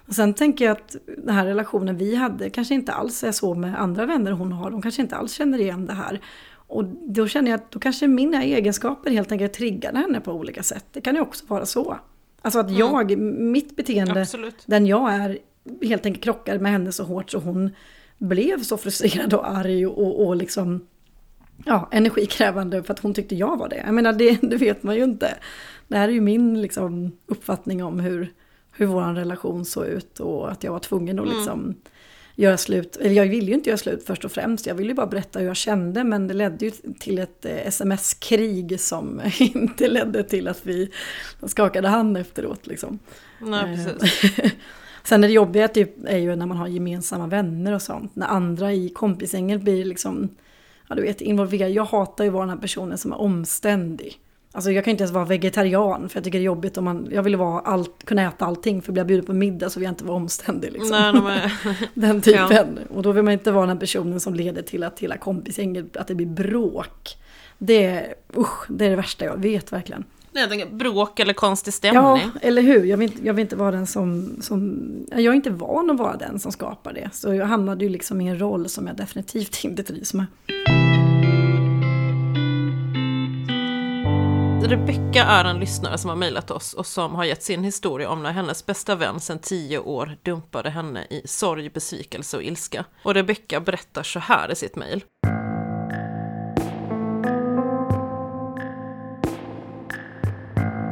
[0.06, 3.54] Och sen tänker jag att den här relationen vi hade kanske inte alls är så
[3.54, 4.70] med andra vänner hon har.
[4.70, 6.20] De kanske inte alls känner igen det här.
[6.74, 10.62] Och då känner jag att då kanske mina egenskaper helt enkelt triggade henne på olika
[10.62, 10.84] sätt.
[10.92, 11.98] Det kan ju också vara så.
[12.42, 14.62] Alltså att jag, mitt beteende Absolut.
[14.66, 15.38] den jag är
[15.82, 17.70] helt enkelt krockade med henne så hårt så hon
[18.18, 20.86] blev så frustrerad och arg och, och liksom
[21.64, 23.82] ja, energikrävande för att hon tyckte jag var det.
[23.86, 25.34] Jag menar det, det vet man ju inte.
[25.88, 28.32] Det här är ju min liksom, uppfattning om hur,
[28.72, 31.74] hur vår relation såg ut och att jag var tvungen att liksom
[32.36, 32.96] göra slut.
[32.96, 34.66] Eller jag ville ju inte göra slut först och främst.
[34.66, 37.66] Jag ville ju bara berätta hur jag kände men det ledde ju till ett eh,
[37.66, 40.90] sms-krig som inte ledde till att vi
[41.46, 42.98] skakade hand efteråt liksom.
[43.38, 44.52] Nej, Eh, precis.
[45.04, 48.16] Sen är det jobbiga typ, är ju när man har gemensamma vänner och sånt.
[48.16, 50.28] När andra i kompisgänget blir liksom,
[50.88, 51.74] ja du vet, involverade.
[51.74, 54.18] Jag hatar ju att vara den här personen som är omständig.
[54.54, 57.08] Alltså jag kan inte ens vara vegetarian för jag tycker det är jobbigt om man,
[57.12, 59.84] jag vill vara allt, kunna äta allting för blir jag bjuden på middag så vill
[59.84, 60.90] jag inte vara omständig liksom.
[60.90, 61.76] Nej, de.
[62.00, 62.78] Den typen.
[62.90, 66.08] Och då vill man inte vara den personen som leder till att hela kompisgänget, att
[66.08, 67.16] det blir bråk.
[67.58, 70.04] Det är, usch, det är det värsta jag vet verkligen.
[70.32, 72.02] Nej, tänker bråk eller konstig stämning.
[72.02, 72.84] Ja, eller hur?
[72.84, 74.82] Jag vill, inte, jag vill inte vara den som, som...
[75.10, 77.08] Jag är inte van att vara den som skapar det.
[77.12, 80.26] Så jag hamnade ju liksom i en roll som jag definitivt inte trivs med.
[84.66, 88.22] Rebecka är en lyssnare som har mejlat oss och som har gett sin historia om
[88.22, 92.84] när hennes bästa vän sedan tio år dumpade henne i sorg, besvikelse och ilska.
[93.02, 95.04] Och Rebecka berättar så här i sitt mejl.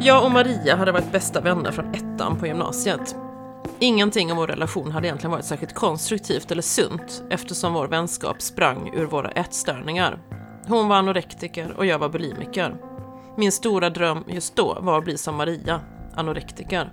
[0.00, 3.16] Jag och Maria hade varit bästa vänner från ettan på gymnasiet.
[3.78, 8.90] Ingenting av vår relation hade egentligen varit särskilt konstruktivt eller sunt eftersom vår vänskap sprang
[8.94, 10.18] ur våra ätstörningar.
[10.66, 12.91] Hon var anorektiker och jag var bulimiker.
[13.36, 15.80] Min stora dröm just då var att bli som Maria,
[16.14, 16.92] anorektiker.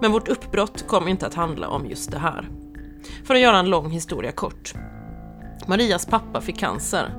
[0.00, 2.48] Men vårt uppbrott kom inte att handla om just det här.
[3.24, 4.74] För att göra en lång historia kort.
[5.66, 7.14] Marias pappa fick cancer.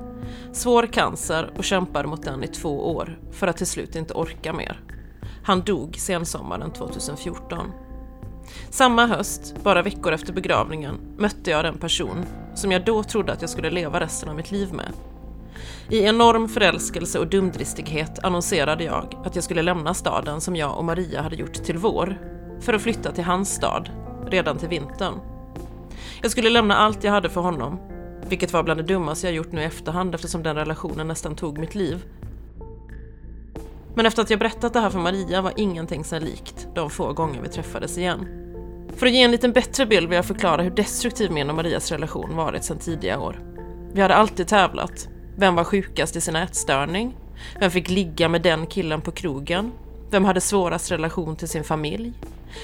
[0.52, 4.54] Svår cancer och kämpade mot den i två år för att till slut inte orka
[4.54, 4.80] mer.
[5.44, 7.72] Han dog sensommaren 2014.
[8.70, 13.42] Samma höst, bara veckor efter begravningen, mötte jag den person som jag då trodde att
[13.42, 14.94] jag skulle leva resten av mitt liv med.
[15.90, 20.86] I enorm förälskelse och dumdristighet annonserade jag att jag skulle lämna staden som jag och
[20.86, 22.18] Maria hade gjort till vår,
[22.62, 23.90] för att flytta till hans stad,
[24.28, 25.14] redan till vintern.
[26.22, 27.80] Jag skulle lämna allt jag hade för honom,
[28.30, 31.58] vilket var bland det dummaste jag gjort nu i efterhand eftersom den relationen nästan tog
[31.58, 32.06] mitt liv.
[33.96, 37.14] Men efter att jag berättat det här för Maria var ingenting sig likt de få
[37.14, 38.28] gånger vi träffades igen.
[38.96, 41.92] För att ge en liten bättre bild vill jag förklara hur destruktiv min och Marias
[41.92, 43.40] relation varit sedan tidiga år.
[43.94, 45.08] Vi hade alltid tävlat.
[45.36, 47.16] Vem var sjukast i sin ätstörning?
[47.60, 49.72] Vem fick ligga med den killen på krogen?
[50.10, 52.14] Vem hade svårast relation till sin familj?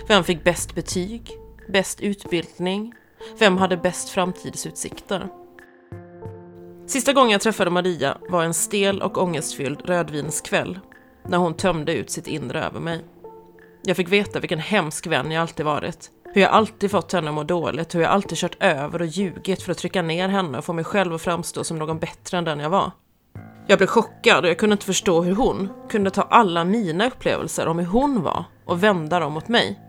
[0.07, 1.31] Vem fick bäst betyg?
[1.69, 2.93] Bäst utbildning?
[3.39, 5.27] Vem hade bäst framtidsutsikter?
[6.87, 10.79] Sista gången jag träffade Maria var en stel och ångestfylld rödvinskväll
[11.27, 13.05] när hon tömde ut sitt inre över mig.
[13.83, 17.33] Jag fick veta vilken hemsk vän jag alltid varit hur jag alltid fått henne att
[17.33, 20.65] må dåligt, hur jag alltid kört över och ljugit för att trycka ner henne och
[20.65, 22.91] få mig själv att framstå som någon bättre än den jag var.
[23.67, 27.67] Jag blev chockad och jag kunde inte förstå hur hon kunde ta alla mina upplevelser
[27.67, 29.79] om hur hon var och vända dem mot mig.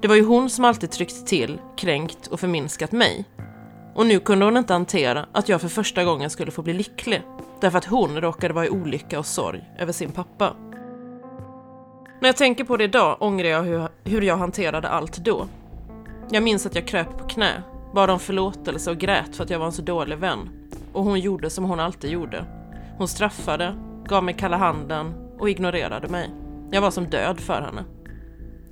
[0.00, 3.24] Det var ju hon som alltid tryckt till, kränkt och förminskat mig.
[3.94, 7.22] Och nu kunde hon inte hantera att jag för första gången skulle få bli lycklig.
[7.60, 10.56] Därför att hon råkade vara i olycka och sorg över sin pappa.
[12.20, 15.46] När jag tänker på det idag ångrar jag hur, hur jag hanterade allt då.
[16.30, 17.62] Jag minns att jag kröp på knä,
[17.94, 20.48] bad om förlåtelse och grät för att jag var en så dålig vän.
[20.92, 22.44] Och hon gjorde som hon alltid gjorde.
[22.98, 23.74] Hon straffade,
[24.04, 26.30] gav mig kalla handen och ignorerade mig.
[26.70, 27.84] Jag var som död för henne.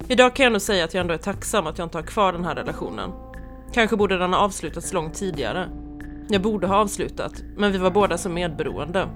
[0.08, 2.32] Idag kan jag nog säga att jag ändå är tacksam att jag inte har kvar
[2.32, 3.10] den här relationen.
[3.72, 5.68] Kanske borde den ha avslutats långt tidigare.
[6.28, 9.08] Jag borde ha avslutat, men vi var båda så medberoende.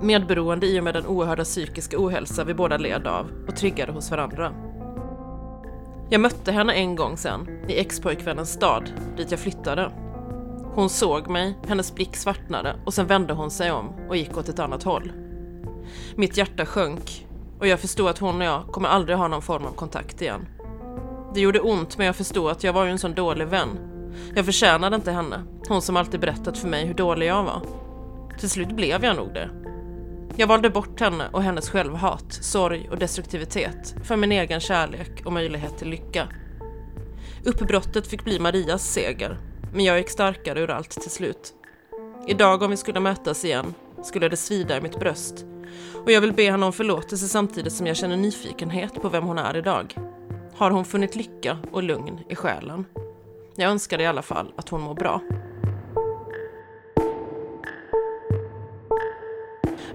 [0.00, 4.10] Medberoende i och med den oerhörda psykiska ohälsa vi båda led av och triggade hos
[4.10, 4.52] varandra.
[6.10, 9.90] Jag mötte henne en gång sen, i ex-pojkvännens stad, dit jag flyttade.
[10.74, 14.48] Hon såg mig, hennes blick svartnade och sen vände hon sig om och gick åt
[14.48, 15.12] ett annat håll.
[16.16, 17.26] Mitt hjärta sjönk
[17.58, 20.46] och jag förstod att hon och jag kommer aldrig ha någon form av kontakt igen.
[21.34, 23.68] Det gjorde ont men jag förstod att jag var ju en sån dålig vän.
[24.34, 27.60] Jag förtjänade inte henne, hon som alltid berättat för mig hur dålig jag var.
[28.38, 29.50] Till slut blev jag nog det.
[30.36, 35.32] Jag valde bort henne och hennes självhat, sorg och destruktivitet för min egen kärlek och
[35.32, 36.28] möjlighet till lycka.
[37.44, 39.38] Uppbrottet fick bli Marias seger,
[39.72, 41.54] men jag gick starkare ur allt till slut.
[42.26, 45.44] Idag om vi skulle mötas igen skulle det svida i mitt bröst
[46.04, 49.38] och jag vill be henne om förlåtelse samtidigt som jag känner nyfikenhet på vem hon
[49.38, 49.96] är idag.
[50.56, 52.84] Har hon funnit lycka och lugn i själen?
[53.56, 55.20] Jag önskar i alla fall att hon mår bra.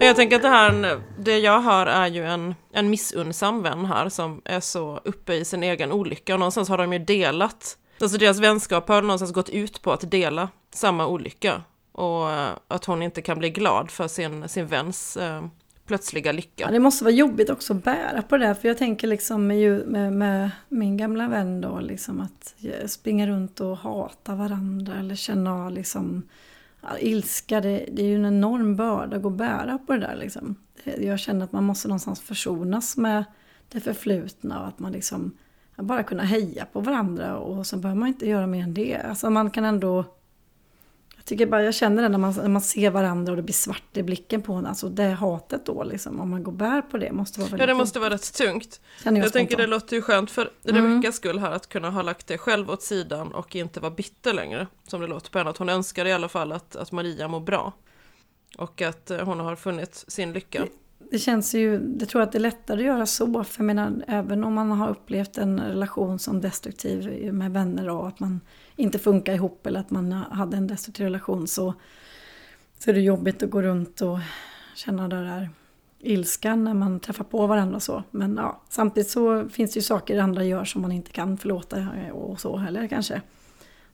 [0.02, 4.10] Jag tänker att det här, det jag hör är ju en, en missunnsam vän här
[4.10, 6.34] som är så uppe i sin egen olycka.
[6.34, 10.12] Och någonstans har de ju delat, alltså deras vänskap har någonstans gått ut på att
[10.12, 11.62] dela samma olycka.
[11.92, 15.44] Och eh, att hon inte kan bli glad för sin, sin väns eh,
[15.88, 16.64] plötsliga lycka.
[16.64, 19.48] Ja, det måste vara jobbigt också att bära på det där, för jag tänker liksom
[19.48, 24.94] med, med, med min gamla vän då, liksom att eh, springa runt och hata varandra
[25.00, 26.24] eller känna liksom
[27.00, 30.16] ilska, det, det, är ju en enorm börda att gå och bära på det där
[30.16, 30.56] liksom.
[30.98, 33.24] Jag känner att man måste någonstans försonas med
[33.70, 35.38] det förflutna och att man liksom
[35.76, 38.96] bara kunna heja på varandra och så behöver man inte göra mer än det.
[39.10, 40.06] Alltså man kan ändå
[41.30, 43.98] tycker bara, jag känner det när man, när man ser varandra och det blir svart
[43.98, 44.66] i blicken på en.
[44.66, 47.74] Alltså det hatet då liksom, om man går bär på det måste vara väldigt Ja
[47.74, 48.82] det måste vara rätt tungt.
[49.04, 50.86] Jag, jag tänker det låter ju skönt för mm.
[50.86, 54.34] Rebeckas skull här att kunna ha lagt det själv åt sidan och inte vara bitter
[54.34, 54.68] längre.
[54.88, 57.40] Som det låter på henne, att hon önskar i alla fall att, att Maria mår
[57.40, 57.74] bra.
[58.58, 60.66] Och att eh, hon har funnit sin lycka.
[61.12, 63.44] Det, känns ju, jag tror att det är lättare att göra så.
[63.44, 68.08] För jag menar, även om man har upplevt en relation som destruktiv med vänner och
[68.08, 68.42] att man
[68.76, 71.74] inte funkar ihop eller att man hade en destruktiv relation så,
[72.80, 74.20] så är det jobbigt att gå runt och
[74.76, 75.50] känna det där
[76.00, 78.04] ilskan när man träffar på varandra och så.
[78.12, 81.88] Men ja, samtidigt så finns det ju saker andra gör som man inte kan förlåta
[82.14, 83.22] och så heller kanske.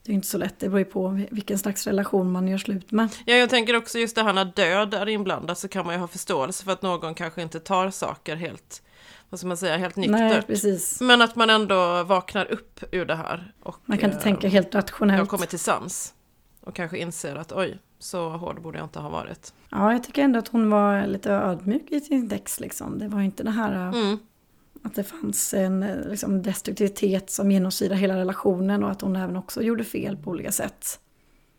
[0.06, 2.92] Det är inte så lätt, det beror ju på vilken slags relation man gör slut
[2.92, 3.10] med.
[3.26, 6.00] Ja, jag tänker också just det här när död är inblandad så kan man ju
[6.00, 8.82] ha förståelse för att någon kanske inte tar saker helt
[9.30, 10.20] vad ska man säga, helt nyktert.
[10.20, 11.02] Nej, precis.
[11.02, 13.54] Men att man ändå vaknar upp ur det här.
[13.64, 15.22] Och, man kan inte äh, tänka helt rationellt.
[15.22, 16.14] Och kommer till sans.
[16.62, 19.54] Och kanske inser att oj, så hård borde jag inte ha varit.
[19.70, 23.00] Ja, jag tycker ändå att hon var lite ödmjuk i sin text liksom.
[23.00, 24.20] Det var inte det här äh, mm.
[24.86, 29.62] Att det fanns en liksom, destruktivitet som genomsyrar hela relationen och att hon även också
[29.62, 31.00] gjorde fel på olika sätt.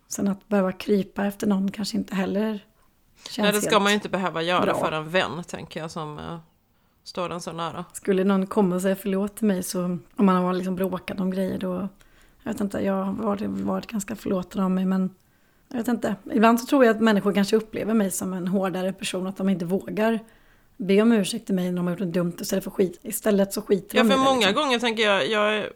[0.08, 2.64] Sen att behöva krypa efter någon kanske inte heller
[3.28, 4.74] känns Nej, det ska man ju inte behöva göra bra.
[4.74, 6.38] för en vän, tänker jag, som äh,
[7.04, 7.84] står den så nära.
[7.92, 9.84] Skulle någon komma och säga förlåt till mig så
[10.16, 11.88] om man har liksom bråkat om grejer då
[12.42, 15.14] jag vet inte, jag har varit, varit ganska förlåten av mig men
[15.68, 16.16] jag vet inte.
[16.32, 19.48] Ibland så tror jag att människor kanske upplever mig som en hårdare person, att de
[19.48, 20.20] inte vågar
[20.76, 23.00] be om ursäkt till mig när de har gjort något dumt istället för skit.
[23.02, 24.54] Istället så skiter de Ja, för många liksom.
[24.54, 25.72] gånger tänker jag, jag är,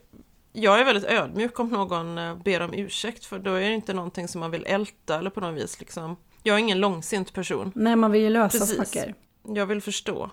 [0.52, 3.94] jag är väldigt ödmjuk om någon eh, ber om ursäkt, för då är det inte
[3.94, 6.16] någonting som man vill älta eller på något vis liksom.
[6.42, 7.72] Jag är ingen långsint person.
[7.74, 8.76] Nej, man vill ju lösa Precis.
[8.76, 9.14] saker.
[9.54, 10.30] Jag vill förstå.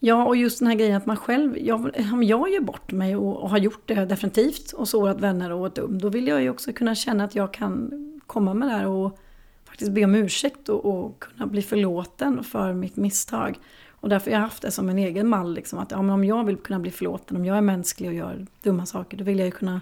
[0.00, 3.16] Ja, och just den här grejen att man själv, jag, om jag gör bort mig
[3.16, 6.42] och, och har gjort det definitivt och sårat vänner och varit dum, då vill jag
[6.42, 7.90] ju också kunna känna att jag kan
[8.26, 9.18] komma med det här och
[9.64, 13.58] faktiskt be om ursäkt och, och, kunna bli förlåten för mitt misstag.
[14.06, 16.44] Och därför har jag haft det som en egen mall, liksom, att ja, om jag
[16.44, 19.46] vill kunna bli förlåten, om jag är mänsklig och gör dumma saker, då vill jag
[19.46, 19.80] ju kunna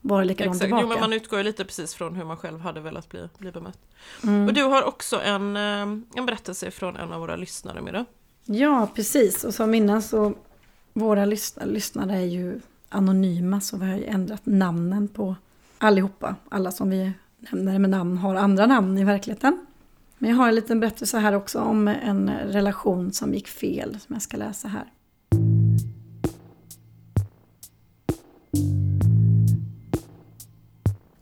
[0.00, 0.82] vara likadan tillbaka.
[0.82, 3.52] Jo, men man utgår ju lite precis från hur man själv hade velat bli, bli
[3.52, 3.78] bemött.
[4.22, 4.46] Mm.
[4.46, 5.82] Och du har också en, eh,
[6.16, 8.04] en berättelse från en av våra lyssnare, Mira.
[8.44, 9.44] Ja, precis.
[9.44, 10.34] Och som innan så,
[10.92, 11.24] våra
[11.64, 15.36] lyssnare är ju anonyma så vi har ju ändrat namnen på
[15.78, 16.36] allihopa.
[16.48, 19.66] Alla som vi nämner med namn har andra namn i verkligheten.
[20.22, 24.14] Men jag har en liten berättelse här också om en relation som gick fel som
[24.14, 24.84] jag ska läsa här.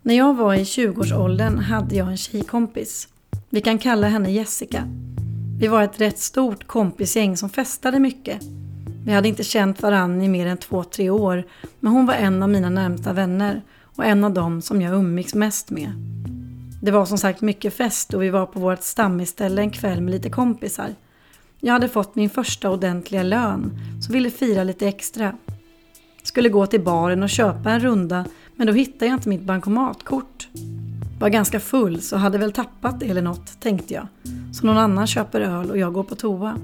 [0.03, 3.09] När jag var i 20-årsåldern hade jag en tjejkompis.
[3.51, 4.85] Vi kan kalla henne Jessica.
[5.61, 8.43] Vi var ett rätt stort kompisgäng som festade mycket.
[9.05, 11.45] Vi hade inte känt varann i mer än två, tre år,
[11.81, 15.35] men hon var en av mina närmsta vänner och en av dem som jag umgicks
[15.35, 16.20] mest med.
[16.83, 20.11] Det var som sagt mycket fest och vi var på vårt stammisställe en kväll med
[20.11, 20.95] lite kompisar.
[21.59, 23.73] Jag hade fått min första ordentliga lön,
[24.03, 25.37] så ville fira lite extra.
[26.23, 28.25] Skulle gå till baren och köpa en runda,
[28.57, 30.49] men då hittade jag inte mitt bankomatkort.
[31.21, 34.07] Var ganska full så hade väl tappat det eller något, tänkte jag.
[34.55, 36.57] Så någon annan köper öl och jag går på toa.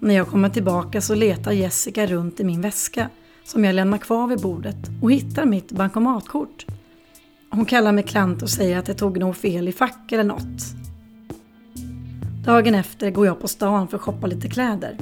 [0.00, 3.08] När jag kommer tillbaka så letar Jessica runt i min väska
[3.44, 6.66] som jag lämnar kvar vid bordet och hittar mitt bankomatkort.
[7.54, 10.62] Hon kallar mig klant och säger att jag tog nog fel i fack eller något.
[12.44, 14.98] Dagen efter går jag på stan för att shoppa lite kläder.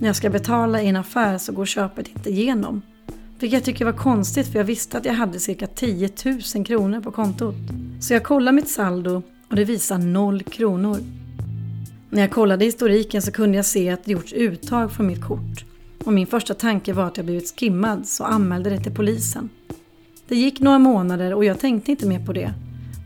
[0.00, 2.82] När jag ska betala i en affär så går köpet inte igenom.
[3.38, 6.10] Vilket jag tycker var konstigt för jag visste att jag hade cirka 10
[6.54, 7.54] 000 kronor på kontot.
[8.00, 10.98] Så jag kollar mitt saldo och det visar noll kronor.
[12.10, 15.64] När jag kollade historiken så kunde jag se att det gjorts uttag från mitt kort.
[16.04, 19.48] Och min första tanke var att jag blivit skimmad så anmälde det till polisen.
[20.28, 22.54] Det gick några månader och jag tänkte inte mer på det.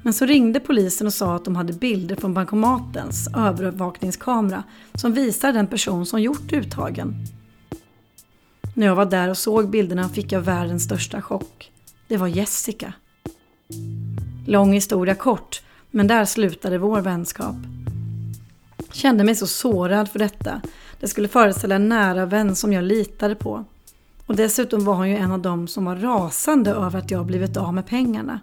[0.05, 4.63] Men så ringde polisen och sa att de hade bilder från bankomatens övervakningskamera
[4.95, 7.15] som visar den person som gjort uttagen.
[8.75, 11.71] När jag var där och såg bilderna fick jag världens största chock.
[12.09, 12.93] Det var Jessica.
[14.47, 17.57] Lång historia kort, men där slutade vår vänskap.
[18.93, 20.61] Kände mig så sårad för detta.
[21.01, 23.65] Det skulle föreställa en nära vän som jag litade på.
[24.29, 27.57] Och dessutom var hon ju en av dem som var rasande över att jag blivit
[27.57, 28.41] av med pengarna.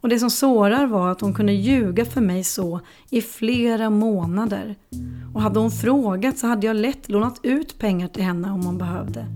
[0.00, 4.74] Och det som sårar var att hon kunde ljuga för mig så i flera månader.
[5.34, 8.78] Och hade hon frågat så hade jag lätt lånat ut pengar till henne om hon
[8.78, 9.26] behövde.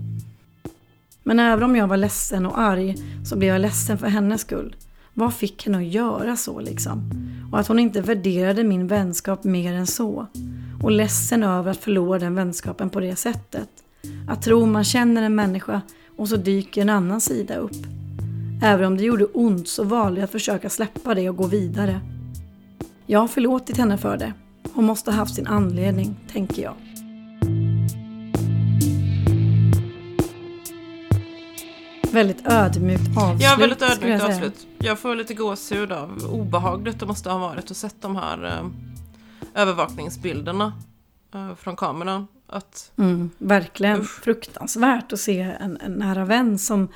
[1.23, 4.75] Men även om jag var ledsen och arg så blev jag ledsen för hennes skull.
[5.13, 7.11] Vad fick henne att göra så liksom?
[7.51, 10.27] Och att hon inte värderade min vänskap mer än så.
[10.83, 13.69] Och ledsen över att förlora den vänskapen på det sättet.
[14.27, 15.81] Att tro man känner en människa
[16.17, 17.85] och så dyker en annan sida upp.
[18.63, 22.01] Även om det gjorde ont så valde jag att försöka släppa det och gå vidare.
[23.05, 24.33] Jag har förlåtit henne för det.
[24.73, 26.75] Hon måste ha haft sin anledning, tänker jag.
[32.11, 33.41] Väldigt ödmjukt avslut.
[33.41, 34.67] Ja, väldigt ödmjukt avslut.
[34.79, 39.61] Jag får lite gåshud av obehagligt det måste ha varit att sett de här eh,
[39.61, 40.73] övervakningsbilderna
[41.33, 42.27] eh, från kameran.
[42.51, 44.23] Att, mm, verkligen usch.
[44.23, 46.87] fruktansvärt att se en, en nära vän som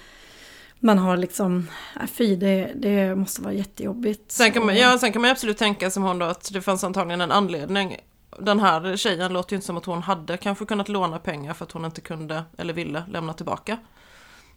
[0.79, 1.67] man har liksom,
[2.01, 4.31] äh, fy det, det måste vara jättejobbigt.
[4.31, 6.83] Sen kan, man, ja, sen kan man absolut tänka som hon då att det fanns
[6.83, 7.97] antagligen en anledning.
[8.39, 11.65] Den här tjejen låter ju inte som att hon hade kanske kunnat låna pengar för
[11.65, 13.77] att hon inte kunde eller ville lämna tillbaka.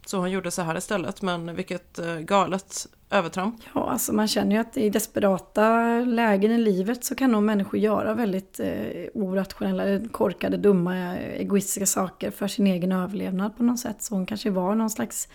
[0.09, 3.55] Så hon gjorde så här istället, men vilket eh, galet övertramp.
[3.75, 7.79] Ja, alltså man känner ju att i desperata lägen i livet så kan nog människor
[7.79, 14.03] göra väldigt eh, orationella, korkade, dumma, egoistiska saker för sin egen överlevnad på något sätt.
[14.03, 15.27] Så hon kanske var någon slags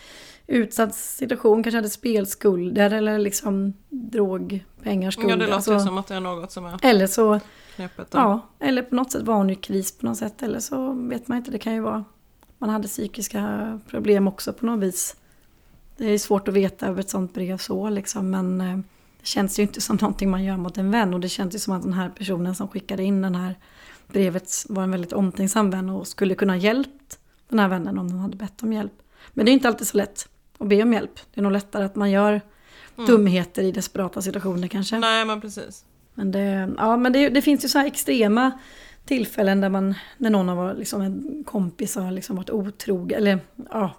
[0.47, 5.31] utsatt situation, kanske hade spelskulder eller liksom drogpengarskulder.
[5.31, 7.41] Ja, det låter alltså, som att det är något som är Eller så,
[7.77, 10.43] knepet, ja, eller på något sätt var hon i kris på något sätt.
[10.43, 12.05] Eller så vet man inte, det kan ju vara
[12.65, 15.17] man hade psykiska problem också på något vis.
[15.97, 18.77] Det är svårt att veta över ett sånt brev så liksom, men eh,
[19.21, 21.59] det känns ju inte som någonting man gör mot en vän och det känns ju
[21.59, 23.55] som att den här personen som skickade in den här
[24.07, 28.09] brevet var en väldigt omtänksam vän och skulle kunna ha hjälpt den här vännen om
[28.09, 29.03] den hade bett om hjälp.
[29.33, 31.21] Men det är inte alltid så lätt att be om hjälp.
[31.35, 32.41] Det är nog lättare att man gör
[32.97, 33.07] mm.
[33.07, 34.99] dumheter i desperata situationer kanske.
[34.99, 35.85] Nej, men precis.
[36.15, 38.59] Men det, ja, men det, det finns ju så här extrema
[39.05, 43.39] tillfällen där man, när någon har liksom en kompis har liksom varit otrogen, eller
[43.71, 43.91] ja,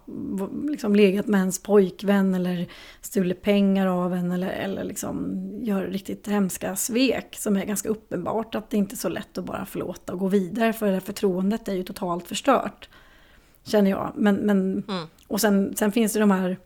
[0.70, 2.68] liksom legat med ens pojkvän eller
[3.01, 8.56] stulit pengar av en eller, eller liksom gör riktigt hemska svek som är ganska uppenbart
[8.56, 11.68] att det inte är så lätt att bara förlåta och gå vidare för det förtroendet
[11.68, 12.89] är ju totalt förstört.
[13.64, 14.12] Känner jag.
[14.16, 15.08] Men, men, mm.
[15.28, 16.58] Och sen, sen finns det de här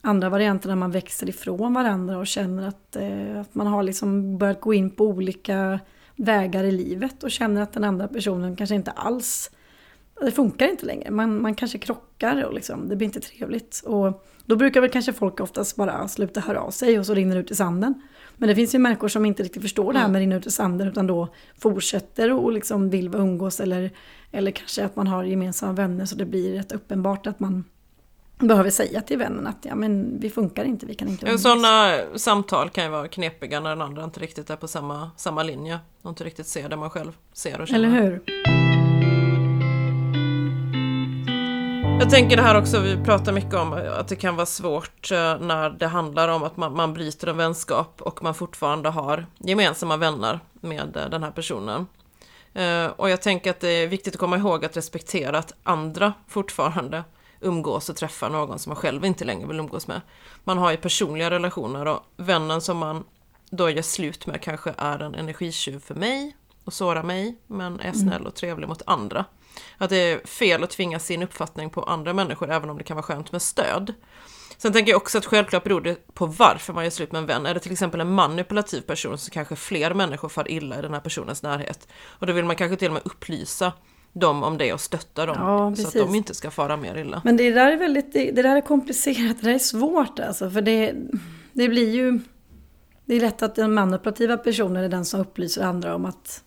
[0.00, 4.60] andra varianterna man växer ifrån varandra och känner att, eh, att man har liksom börjat
[4.60, 5.80] gå in på olika
[6.18, 9.50] vägar i livet och känner att den andra personen kanske inte alls
[10.20, 11.10] det funkar inte längre.
[11.10, 13.82] Man, man kanske krockar och liksom, det blir inte trevligt.
[13.86, 17.34] Och då brukar väl kanske folk oftast bara sluta höra av sig och så rinner
[17.34, 17.94] det ut i sanden.
[18.36, 20.12] Men det finns ju människor som inte riktigt förstår det här mm.
[20.12, 23.90] med rinna ut i sanden utan då fortsätter och liksom vill umgås eller,
[24.30, 27.64] eller kanske att man har gemensamma vänner så det blir rätt uppenbart att man
[28.38, 31.42] behöver säga till vännen att ja, men vi funkar inte, vi kan inte umgås.
[31.42, 35.42] Sådana samtal kan ju vara knepiga när den andra inte riktigt är på samma, samma
[35.42, 35.78] linje.
[36.02, 37.88] Och inte riktigt ser det man själv ser och känner.
[37.88, 38.22] Eller hur?
[42.00, 45.38] Jag tänker det här också, vi pratar mycket om att det kan vara svårt eh,
[45.40, 49.96] när det handlar om att man, man bryter en vänskap och man fortfarande har gemensamma
[49.96, 51.86] vänner med eh, den här personen.
[52.54, 56.12] Eh, och jag tänker att det är viktigt att komma ihåg att respektera att andra
[56.28, 57.04] fortfarande
[57.40, 60.00] umgås och träffar någon som man själv inte längre vill umgås med.
[60.44, 63.04] Man har ju personliga relationer och vännen som man
[63.50, 67.92] då gör slut med kanske är en energitjuv för mig och sårar mig men är
[67.92, 69.24] snäll och trevlig mot andra.
[69.78, 72.96] Att det är fel att tvinga sin uppfattning på andra människor även om det kan
[72.96, 73.94] vara skönt med stöd.
[74.58, 77.26] Sen tänker jag också att självklart beror det på varför man gör slut med en
[77.26, 77.46] vän.
[77.46, 80.94] Är det till exempel en manipulativ person så kanske fler människor far illa i den
[80.94, 81.88] här personens närhet.
[82.04, 83.72] Och då vill man kanske till och med upplysa
[84.12, 87.22] dem om det och stötta dem ja, så att de inte ska fara mer illa.
[87.24, 90.50] Men det där är väldigt, det, det där är komplicerat, det där är svårt alltså.
[90.50, 90.94] För det,
[91.52, 92.20] det blir ju,
[93.04, 96.42] det är lätt att den manipulativa personen är den som upplyser andra om att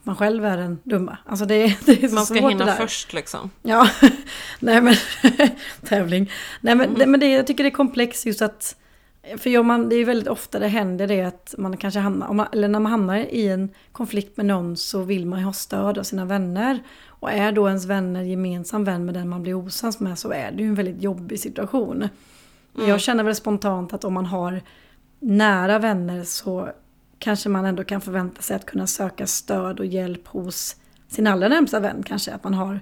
[0.00, 1.18] att man själv är den dumma.
[1.26, 3.50] Alltså det, det är så Man ska svårt hinna först liksom.
[3.62, 3.88] Ja,
[4.60, 4.94] nej men
[5.84, 6.30] tävling.
[6.60, 6.98] Nej men, mm.
[6.98, 8.76] det, men det, jag tycker det är komplext just att
[9.38, 12.68] för man, det är väldigt ofta det händer det att man kanske hamnar, man, eller
[12.68, 16.02] när man hamnar i en konflikt med någon så vill man ju ha stöd av
[16.02, 16.82] sina vänner.
[17.06, 20.52] Och är då ens vänner gemensam vän med den man blir osams med så är
[20.52, 22.08] det ju en väldigt jobbig situation.
[22.76, 22.88] Mm.
[22.88, 24.62] Jag känner väl spontant att om man har
[25.20, 26.68] nära vänner så
[27.18, 30.76] kanske man ändå kan förvänta sig att kunna söka stöd och hjälp hos
[31.08, 32.32] sin allra närmsta vän kanske.
[32.32, 32.80] Att man har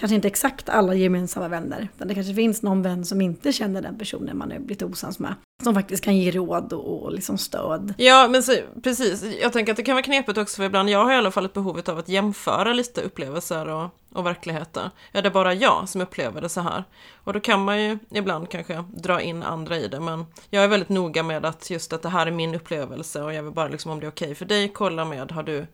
[0.00, 1.88] kanske inte exakt alla gemensamma vänner.
[1.94, 5.18] Utan det kanske finns någon vän som inte känner den personen man är blivit osams
[5.18, 5.34] med.
[5.62, 7.94] Som faktiskt kan ge råd och, liksom stöd.
[7.96, 9.24] Ja, men så, precis.
[9.42, 11.44] Jag tänker att det kan vara knepigt också för ibland, jag har i alla fall
[11.44, 14.90] ett behov av att jämföra lite upplevelser och, och verkligheter.
[15.12, 16.84] Är det bara jag som upplever det så här?
[17.24, 20.68] Och då kan man ju ibland kanske dra in andra i det, men jag är
[20.68, 23.68] väldigt noga med att just att det här är min upplevelse och jag vill bara
[23.68, 25.66] liksom om det är okej okay för dig, kolla med, har du,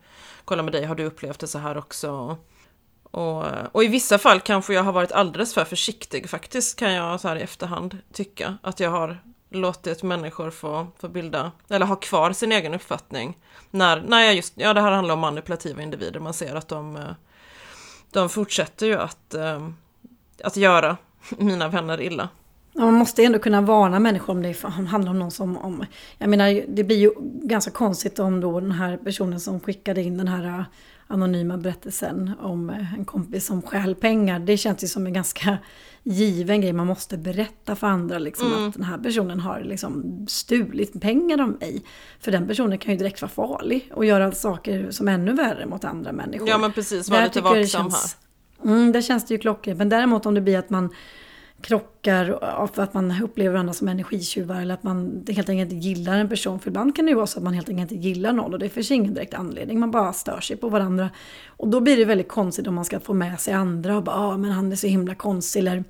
[0.45, 2.37] kolla med dig, har du upplevt det så här också?
[3.11, 7.19] Och, och, i vissa fall kanske jag har varit alldeles för försiktig faktiskt kan jag
[7.19, 8.57] så här i efterhand tycka.
[8.61, 13.37] Att jag har låtit människor få, få bilda, eller ha kvar sin egen uppfattning.
[13.71, 16.95] När, när jag just, ja det här handlar om manipulativa individer, man ser att de,
[16.95, 17.01] eh,
[18.11, 19.67] de fortsätter ju att, eh,
[20.43, 20.97] att göra
[21.37, 22.29] mina vänner illa.
[22.73, 25.57] Man måste ändå kunna varna människor om det handlar om någon som...
[25.57, 25.85] Om,
[26.17, 27.11] jag menar, det blir ju
[27.43, 30.63] ganska konstigt om då den här personen som skickade in den här eh,
[31.07, 34.39] anonyma berättelsen om eh, en kompis som stjäl pengar.
[34.39, 35.57] Det känns ju som en ganska
[36.03, 36.73] given grej.
[36.73, 38.67] Man måste berätta för andra liksom, mm.
[38.67, 41.83] att den här personen har liksom stulit pengar av mig.
[42.19, 45.65] För den personen kan ju direkt vara farlig och göra saker som är ännu värre
[45.65, 46.49] mot andra människor.
[46.49, 48.71] Ja men precis, var lite vaksam här.
[48.71, 49.77] Mm, där känns det ju klockrent.
[49.77, 50.89] Men däremot om det blir att man
[51.61, 52.39] krockar
[52.73, 56.29] för att man upplever varandra som energitjuvar eller att man helt enkelt inte gillar en
[56.29, 56.59] person.
[56.59, 58.59] För ibland kan det ju vara så att man helt enkelt inte gillar någon och
[58.59, 59.79] det finns ingen direkt anledning.
[59.79, 61.09] Man bara stör sig på varandra.
[61.47, 64.15] Och då blir det väldigt konstigt om man ska få med sig andra och bara
[64.15, 65.83] ah, men han är så himla konstig eller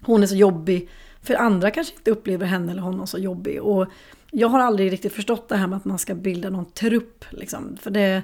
[0.00, 0.88] hon är så jobbig.
[1.22, 3.62] För andra kanske inte upplever henne eller honom så jobbig.
[3.62, 3.86] Och
[4.30, 7.24] jag har aldrig riktigt förstått det här med att man ska bilda någon trupp.
[7.30, 7.76] Liksom.
[7.80, 8.22] För det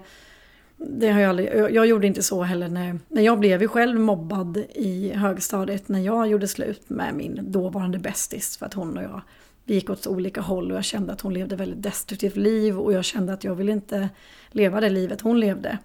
[0.88, 4.00] det har jag aldrig, jag gjorde inte så heller när, när jag blev ju själv
[4.00, 9.04] mobbad i högstadiet när jag gjorde slut med min dåvarande bästis för att hon och
[9.04, 9.22] jag
[9.64, 12.92] vi gick åt olika håll och jag kände att hon levde väldigt destruktivt liv och
[12.92, 14.08] jag kände att jag ville inte
[14.50, 15.78] leva det livet hon levde.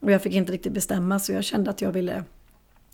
[0.00, 2.24] Och jag fick inte riktigt bestämma så jag kände att jag ville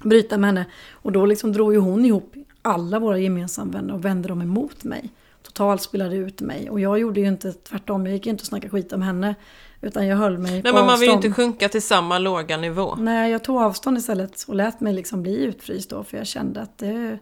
[0.04, 0.66] bryta med henne.
[0.90, 4.84] Och då liksom drog ju hon ihop alla våra gemensamma vänner och vände dem emot
[4.84, 5.10] mig.
[5.42, 6.70] Totalt spelade ut mig.
[6.70, 9.34] Och jag gjorde ju inte tvärtom, jag gick inte och snackade skit om henne.
[9.82, 11.00] Utan jag höll mig Nej, på men man avstånd.
[11.00, 12.94] vill ju inte sjunka till samma låga nivå.
[12.98, 16.04] Nej, jag tog avstånd istället och lät mig liksom bli utfryst då.
[16.04, 17.18] För jag kände att det,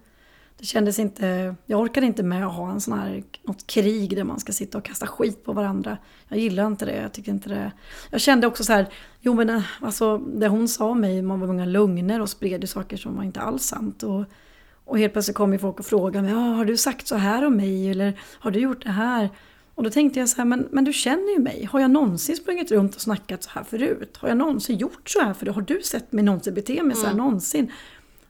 [0.58, 1.54] det kändes inte...
[1.66, 4.78] Jag orkade inte med att ha en sån här, något krig där man ska sitta
[4.78, 5.98] och kasta skit på varandra.
[6.28, 6.96] Jag gillar inte det.
[7.02, 7.72] Jag tycker inte det.
[8.10, 8.86] Jag kände också så här,
[9.20, 12.60] jo men eh, alltså det hon sa om mig, man var många lögner och spred
[12.60, 14.02] ju saker som var inte alls sant.
[14.02, 14.24] Och,
[14.84, 17.56] och helt plötsligt kom ju folk och frågade mig, har du sagt så här om
[17.56, 17.90] mig?
[17.90, 19.30] Eller har du gjort det här?
[19.78, 21.64] Och då tänkte jag så här, men, men du känner ju mig.
[21.64, 24.16] Har jag någonsin sprungit runt och snackat så här förut?
[24.16, 25.54] Har jag någonsin gjort så här förut?
[25.54, 27.24] Har du sett mig någonsin bete mig så här mm.
[27.24, 27.72] någonsin?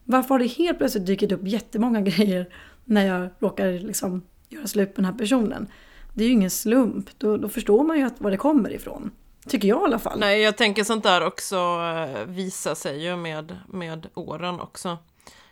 [0.03, 2.49] Varför har det helt plötsligt dykt upp jättemånga grejer
[2.85, 5.67] när jag råkar liksom göra slut med den här personen?
[6.13, 7.09] Det är ju ingen slump.
[7.17, 9.11] Då, då förstår man ju att, var det kommer ifrån.
[9.47, 10.19] Tycker jag i alla fall.
[10.19, 14.97] Nej, jag tänker sånt där också eh, visar sig ju med, med åren också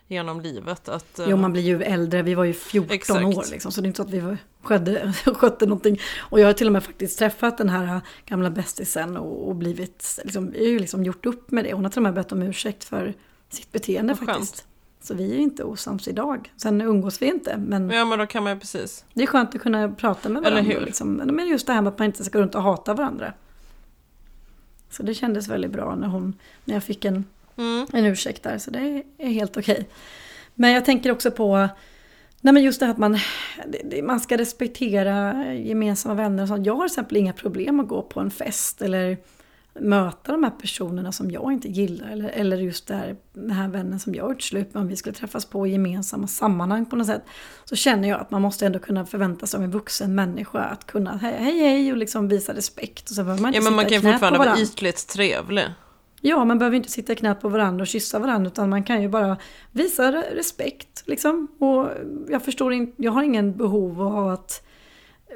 [0.08, 0.88] genom livet.
[0.88, 2.22] Att, jo, man blir ju äldre.
[2.22, 3.24] Vi var ju 14 exakt.
[3.24, 6.00] år liksom, så det är inte så att vi skötte, skötte någonting.
[6.18, 10.18] Och jag har till och med faktiskt träffat den här gamla bästisen och, och blivit,
[10.24, 11.72] liksom, ju liksom gjort upp med det.
[11.72, 13.14] Hon har till och med bett om ursäkt för
[13.48, 14.54] sitt beteende Vad faktiskt.
[14.56, 14.64] Skönt.
[15.00, 16.52] Så vi är inte osams idag.
[16.56, 19.04] Sen umgås vi inte, men Ja, men då kan man ju precis.
[19.14, 20.74] det är skönt att kunna prata med Eller varandra.
[20.74, 20.86] hur?
[20.86, 21.12] Liksom.
[21.12, 23.32] Men just det här med att man inte ska gå runt och hata varandra.
[24.90, 26.34] Så det kändes väldigt bra när, hon,
[26.64, 27.24] när jag fick en,
[27.58, 27.86] Mm.
[27.92, 28.58] en ursäkt där.
[28.58, 29.88] Så det är helt okej.
[30.54, 31.68] Men jag tänker också på
[32.40, 33.18] Nej men just det här att man,
[34.02, 36.66] man ska respektera gemensamma vänner och sånt.
[36.66, 39.18] Jag har till exempel inga problem att gå på en fest eller
[39.80, 42.08] möta de här personerna som jag inte gillar.
[42.08, 44.80] Eller, eller just det här, den här vännen som jag har gjort slut med.
[44.80, 47.22] Om vi skulle träffas på gemensamma sammanhang på något sätt.
[47.64, 50.86] Så känner jag att man måste ändå kunna förvänta sig av en vuxen människa att
[50.86, 53.10] kunna hej hej, och liksom visa respekt.
[53.10, 55.64] Och så man Ja, men man kan ju fortfarande vara ytligt trevlig.
[56.20, 59.02] Ja, man behöver inte sitta i knät på varandra och kyssa varandra utan man kan
[59.02, 59.36] ju bara
[59.72, 61.02] visa re- respekt.
[61.06, 61.48] Liksom.
[61.58, 61.88] Och
[62.28, 64.64] jag förstår inte, jag har ingen behov av att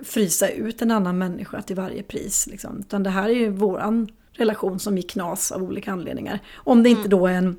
[0.02, 2.46] frysa ut en annan människa till varje pris.
[2.46, 2.78] Liksom.
[2.78, 6.38] Utan det här är ju våran relation som gick knas av olika anledningar.
[6.54, 7.56] Om det inte då är en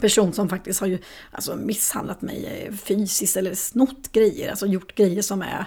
[0.00, 0.98] person som faktiskt har ju,
[1.30, 5.66] alltså, misshandlat mig eh, fysiskt eller snott grejer, alltså gjort grejer som är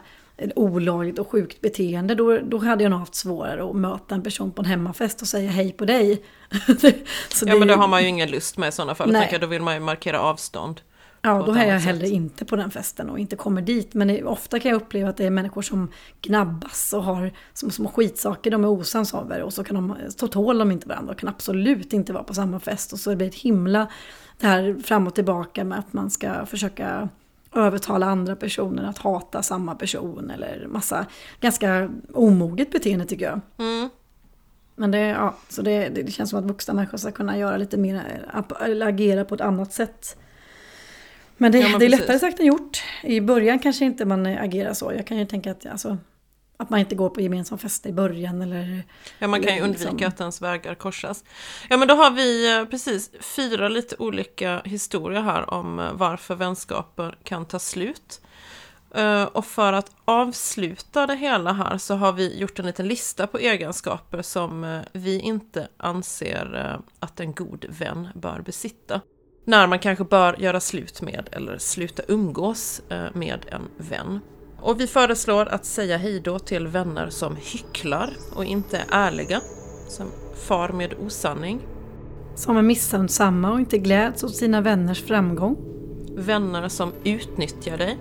[0.56, 4.52] olagligt och sjukt beteende, då, då hade jag nog haft svårare att möta en person
[4.52, 6.24] på en hemmafest och säga hej på dig.
[7.46, 9.12] Ja, men det har man ju ingen lust med i sådana fall.
[9.12, 9.30] Nej.
[9.32, 10.82] Jag, Då vill man ju markera avstånd.
[11.22, 12.14] Ja, då är jag annat hellre sätt.
[12.14, 13.94] inte på den festen och inte kommer dit.
[13.94, 17.70] Men det, ofta kan jag uppleva att det är människor som gnabbas och har små,
[17.70, 19.42] små skitsaker de är osams över.
[19.42, 22.34] Och så kan de, så tål de inte varandra och kan absolut inte vara på
[22.34, 22.94] samma fest.
[22.94, 23.88] Och så blir det ett himla
[24.38, 27.10] det här fram och tillbaka med att man ska försöka
[27.56, 30.32] övertala andra personer att hata samma person.
[30.32, 31.06] Eller massa
[31.40, 33.42] ganska omoget beteende tycker jag.
[33.58, 33.90] Mm.
[34.76, 37.78] Men det, ja, så det, det, känns som att vuxna människor ska kunna göra lite
[37.78, 38.26] mer,
[38.62, 40.18] eller agera på ett annat sätt.
[41.38, 42.84] Men det, Ja, men det är lättare sagt än gjort.
[43.04, 44.94] I början kanske inte man agerar så.
[44.94, 45.98] Jag kan ju tänka att, alltså,
[46.62, 48.84] att man inte går på gemensam fest i början eller...
[49.20, 51.24] Ja, man kan ju undvika liksom- att ens vägar korsas.
[51.70, 56.36] Ja, men då har vi eh, precis fyra lite olika historier här om eh, varför
[56.36, 58.22] vänskaper kan ta slut.
[58.96, 63.28] Eh, Och för att avsluta det hela här så har vi gjort en liten lista
[63.28, 69.02] på egenskaper som vi inte anser att en god vän bör besitta.
[69.46, 72.82] När man kanske bör göra slut med eller sluta umgås
[73.14, 74.20] med en vän.
[74.62, 79.42] Och vi föreslår att säga hejdå till vänner som hycklar och inte är ärliga,
[79.88, 81.60] som far med osanning,
[82.36, 85.58] Som är missunnsamma och inte gläds åt sina vänners framgång.
[86.16, 87.98] vänner som utnyttjar dig,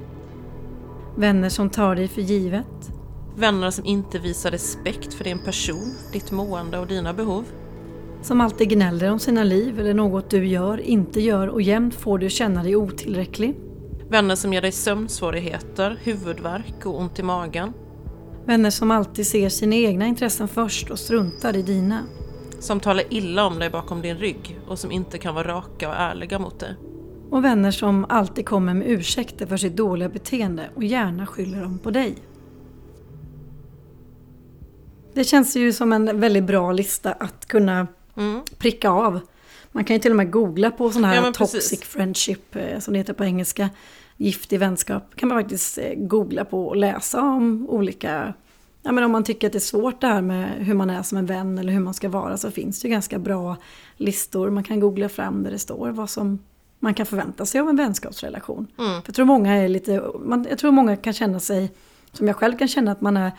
[1.16, 2.90] Vänner som tar dig för givet.
[3.36, 7.44] vänner som inte visar respekt för din person, ditt mående och dina behov,
[8.22, 12.18] Som alltid gnäller om sina liv eller något du gör, inte gör och jämt får
[12.18, 13.56] du känna dig otillräcklig.
[14.10, 17.72] Vänner som ger dig sömnsvårigheter, huvudvärk och ont i magen,
[18.46, 22.00] Vänner som alltid ser sina egna intressen först och struntar i dina.
[22.60, 25.94] som talar illa om dig bakom din rygg och som inte kan vara raka och
[25.94, 26.74] ärliga mot dig.
[27.30, 31.78] Och vänner som alltid kommer med ursäkter för sitt dåliga beteende och gärna skyller dem
[31.78, 32.14] på dig.
[35.14, 37.86] Det känns ju som en väldigt bra lista att kunna
[38.16, 38.40] Mm.
[38.58, 39.20] pricka av.
[39.72, 41.84] Man kan ju till och med googla på sån här Ja, toxic precis.
[41.88, 43.70] friendship, eh, som det heter på engelska.
[44.22, 45.16] Giftig vänskap.
[45.16, 48.34] kan man faktiskt eh, googla på och läsa om olika...
[48.82, 51.02] Ja, men om man tycker att det är svårt det här med hur man är
[51.02, 53.56] som en vän eller hur man ska vara så finns det ju ganska bra
[53.96, 54.50] listor.
[54.50, 56.38] Man kan googla fram där det står vad som
[56.78, 58.66] man kan förvänta sig av en vänskapsrelation.
[58.78, 58.90] Mm.
[58.90, 61.72] För jag tror många är lite, man, jag tror många kan känna sig,
[62.12, 63.32] som jag själv kan känna att man är,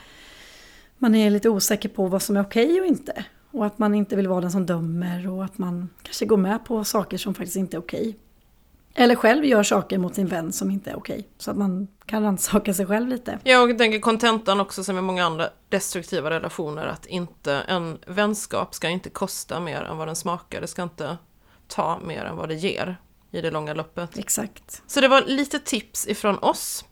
[0.98, 3.26] man är lite osäker på vad som är okej och inte.
[3.52, 6.66] Och att man inte vill vara den som dömer och att man kanske går med
[6.66, 8.18] på saker som faktiskt inte är okej.
[8.96, 11.28] Eller själv gör saker mot sin vän som inte är okej.
[11.38, 13.40] Så att man kan rannsaka sig själv lite.
[13.44, 18.90] Jag tänker kontentan också som i många andra destruktiva relationer att inte en vänskap ska
[18.90, 20.62] inte kosta mer än vad den smakar.
[20.62, 21.18] Det ska inte
[21.68, 22.98] ta mer än vad det ger
[23.32, 24.18] i det långa loppet.
[24.18, 24.84] Exakt.
[24.88, 26.86] Så det var lite tips ifrån oss.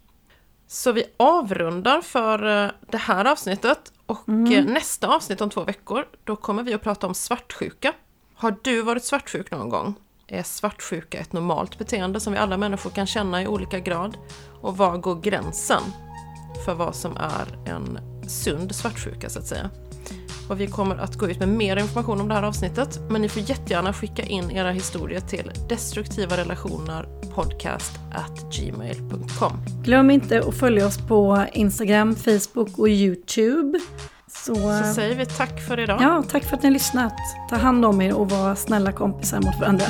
[0.68, 6.06] Så vi avrundar för eh, det här avsnittet och eh, nästa avsnitt om två veckor
[6.24, 7.93] då kommer vi att prata om svartsjuka.
[8.34, 9.95] Har du varit svartsjuk någon gång?
[10.32, 14.17] Är svartsjuka ett normalt beteende som vi alla människor kan känna i olika grad?
[14.61, 15.82] Och var går gränsen
[16.65, 19.69] för vad som är en sund svartsjuka så att säga?
[20.49, 23.30] Och vi kommer att gå ut med mer information om det här avsnittet, men ni
[23.30, 27.05] får jättegärna skicka in era historier till destruktiva relationer
[27.36, 29.53] podcast at gmail.com.
[29.84, 33.80] Glöm inte att följa oss på Instagram, Facebook och YouTube.
[34.46, 36.02] Så, Så säger vi tack för idag.
[36.02, 37.14] ja, tack för att ni har lyssnat.
[37.50, 39.86] Ta hand om er och var snälla kompisar mot varandra.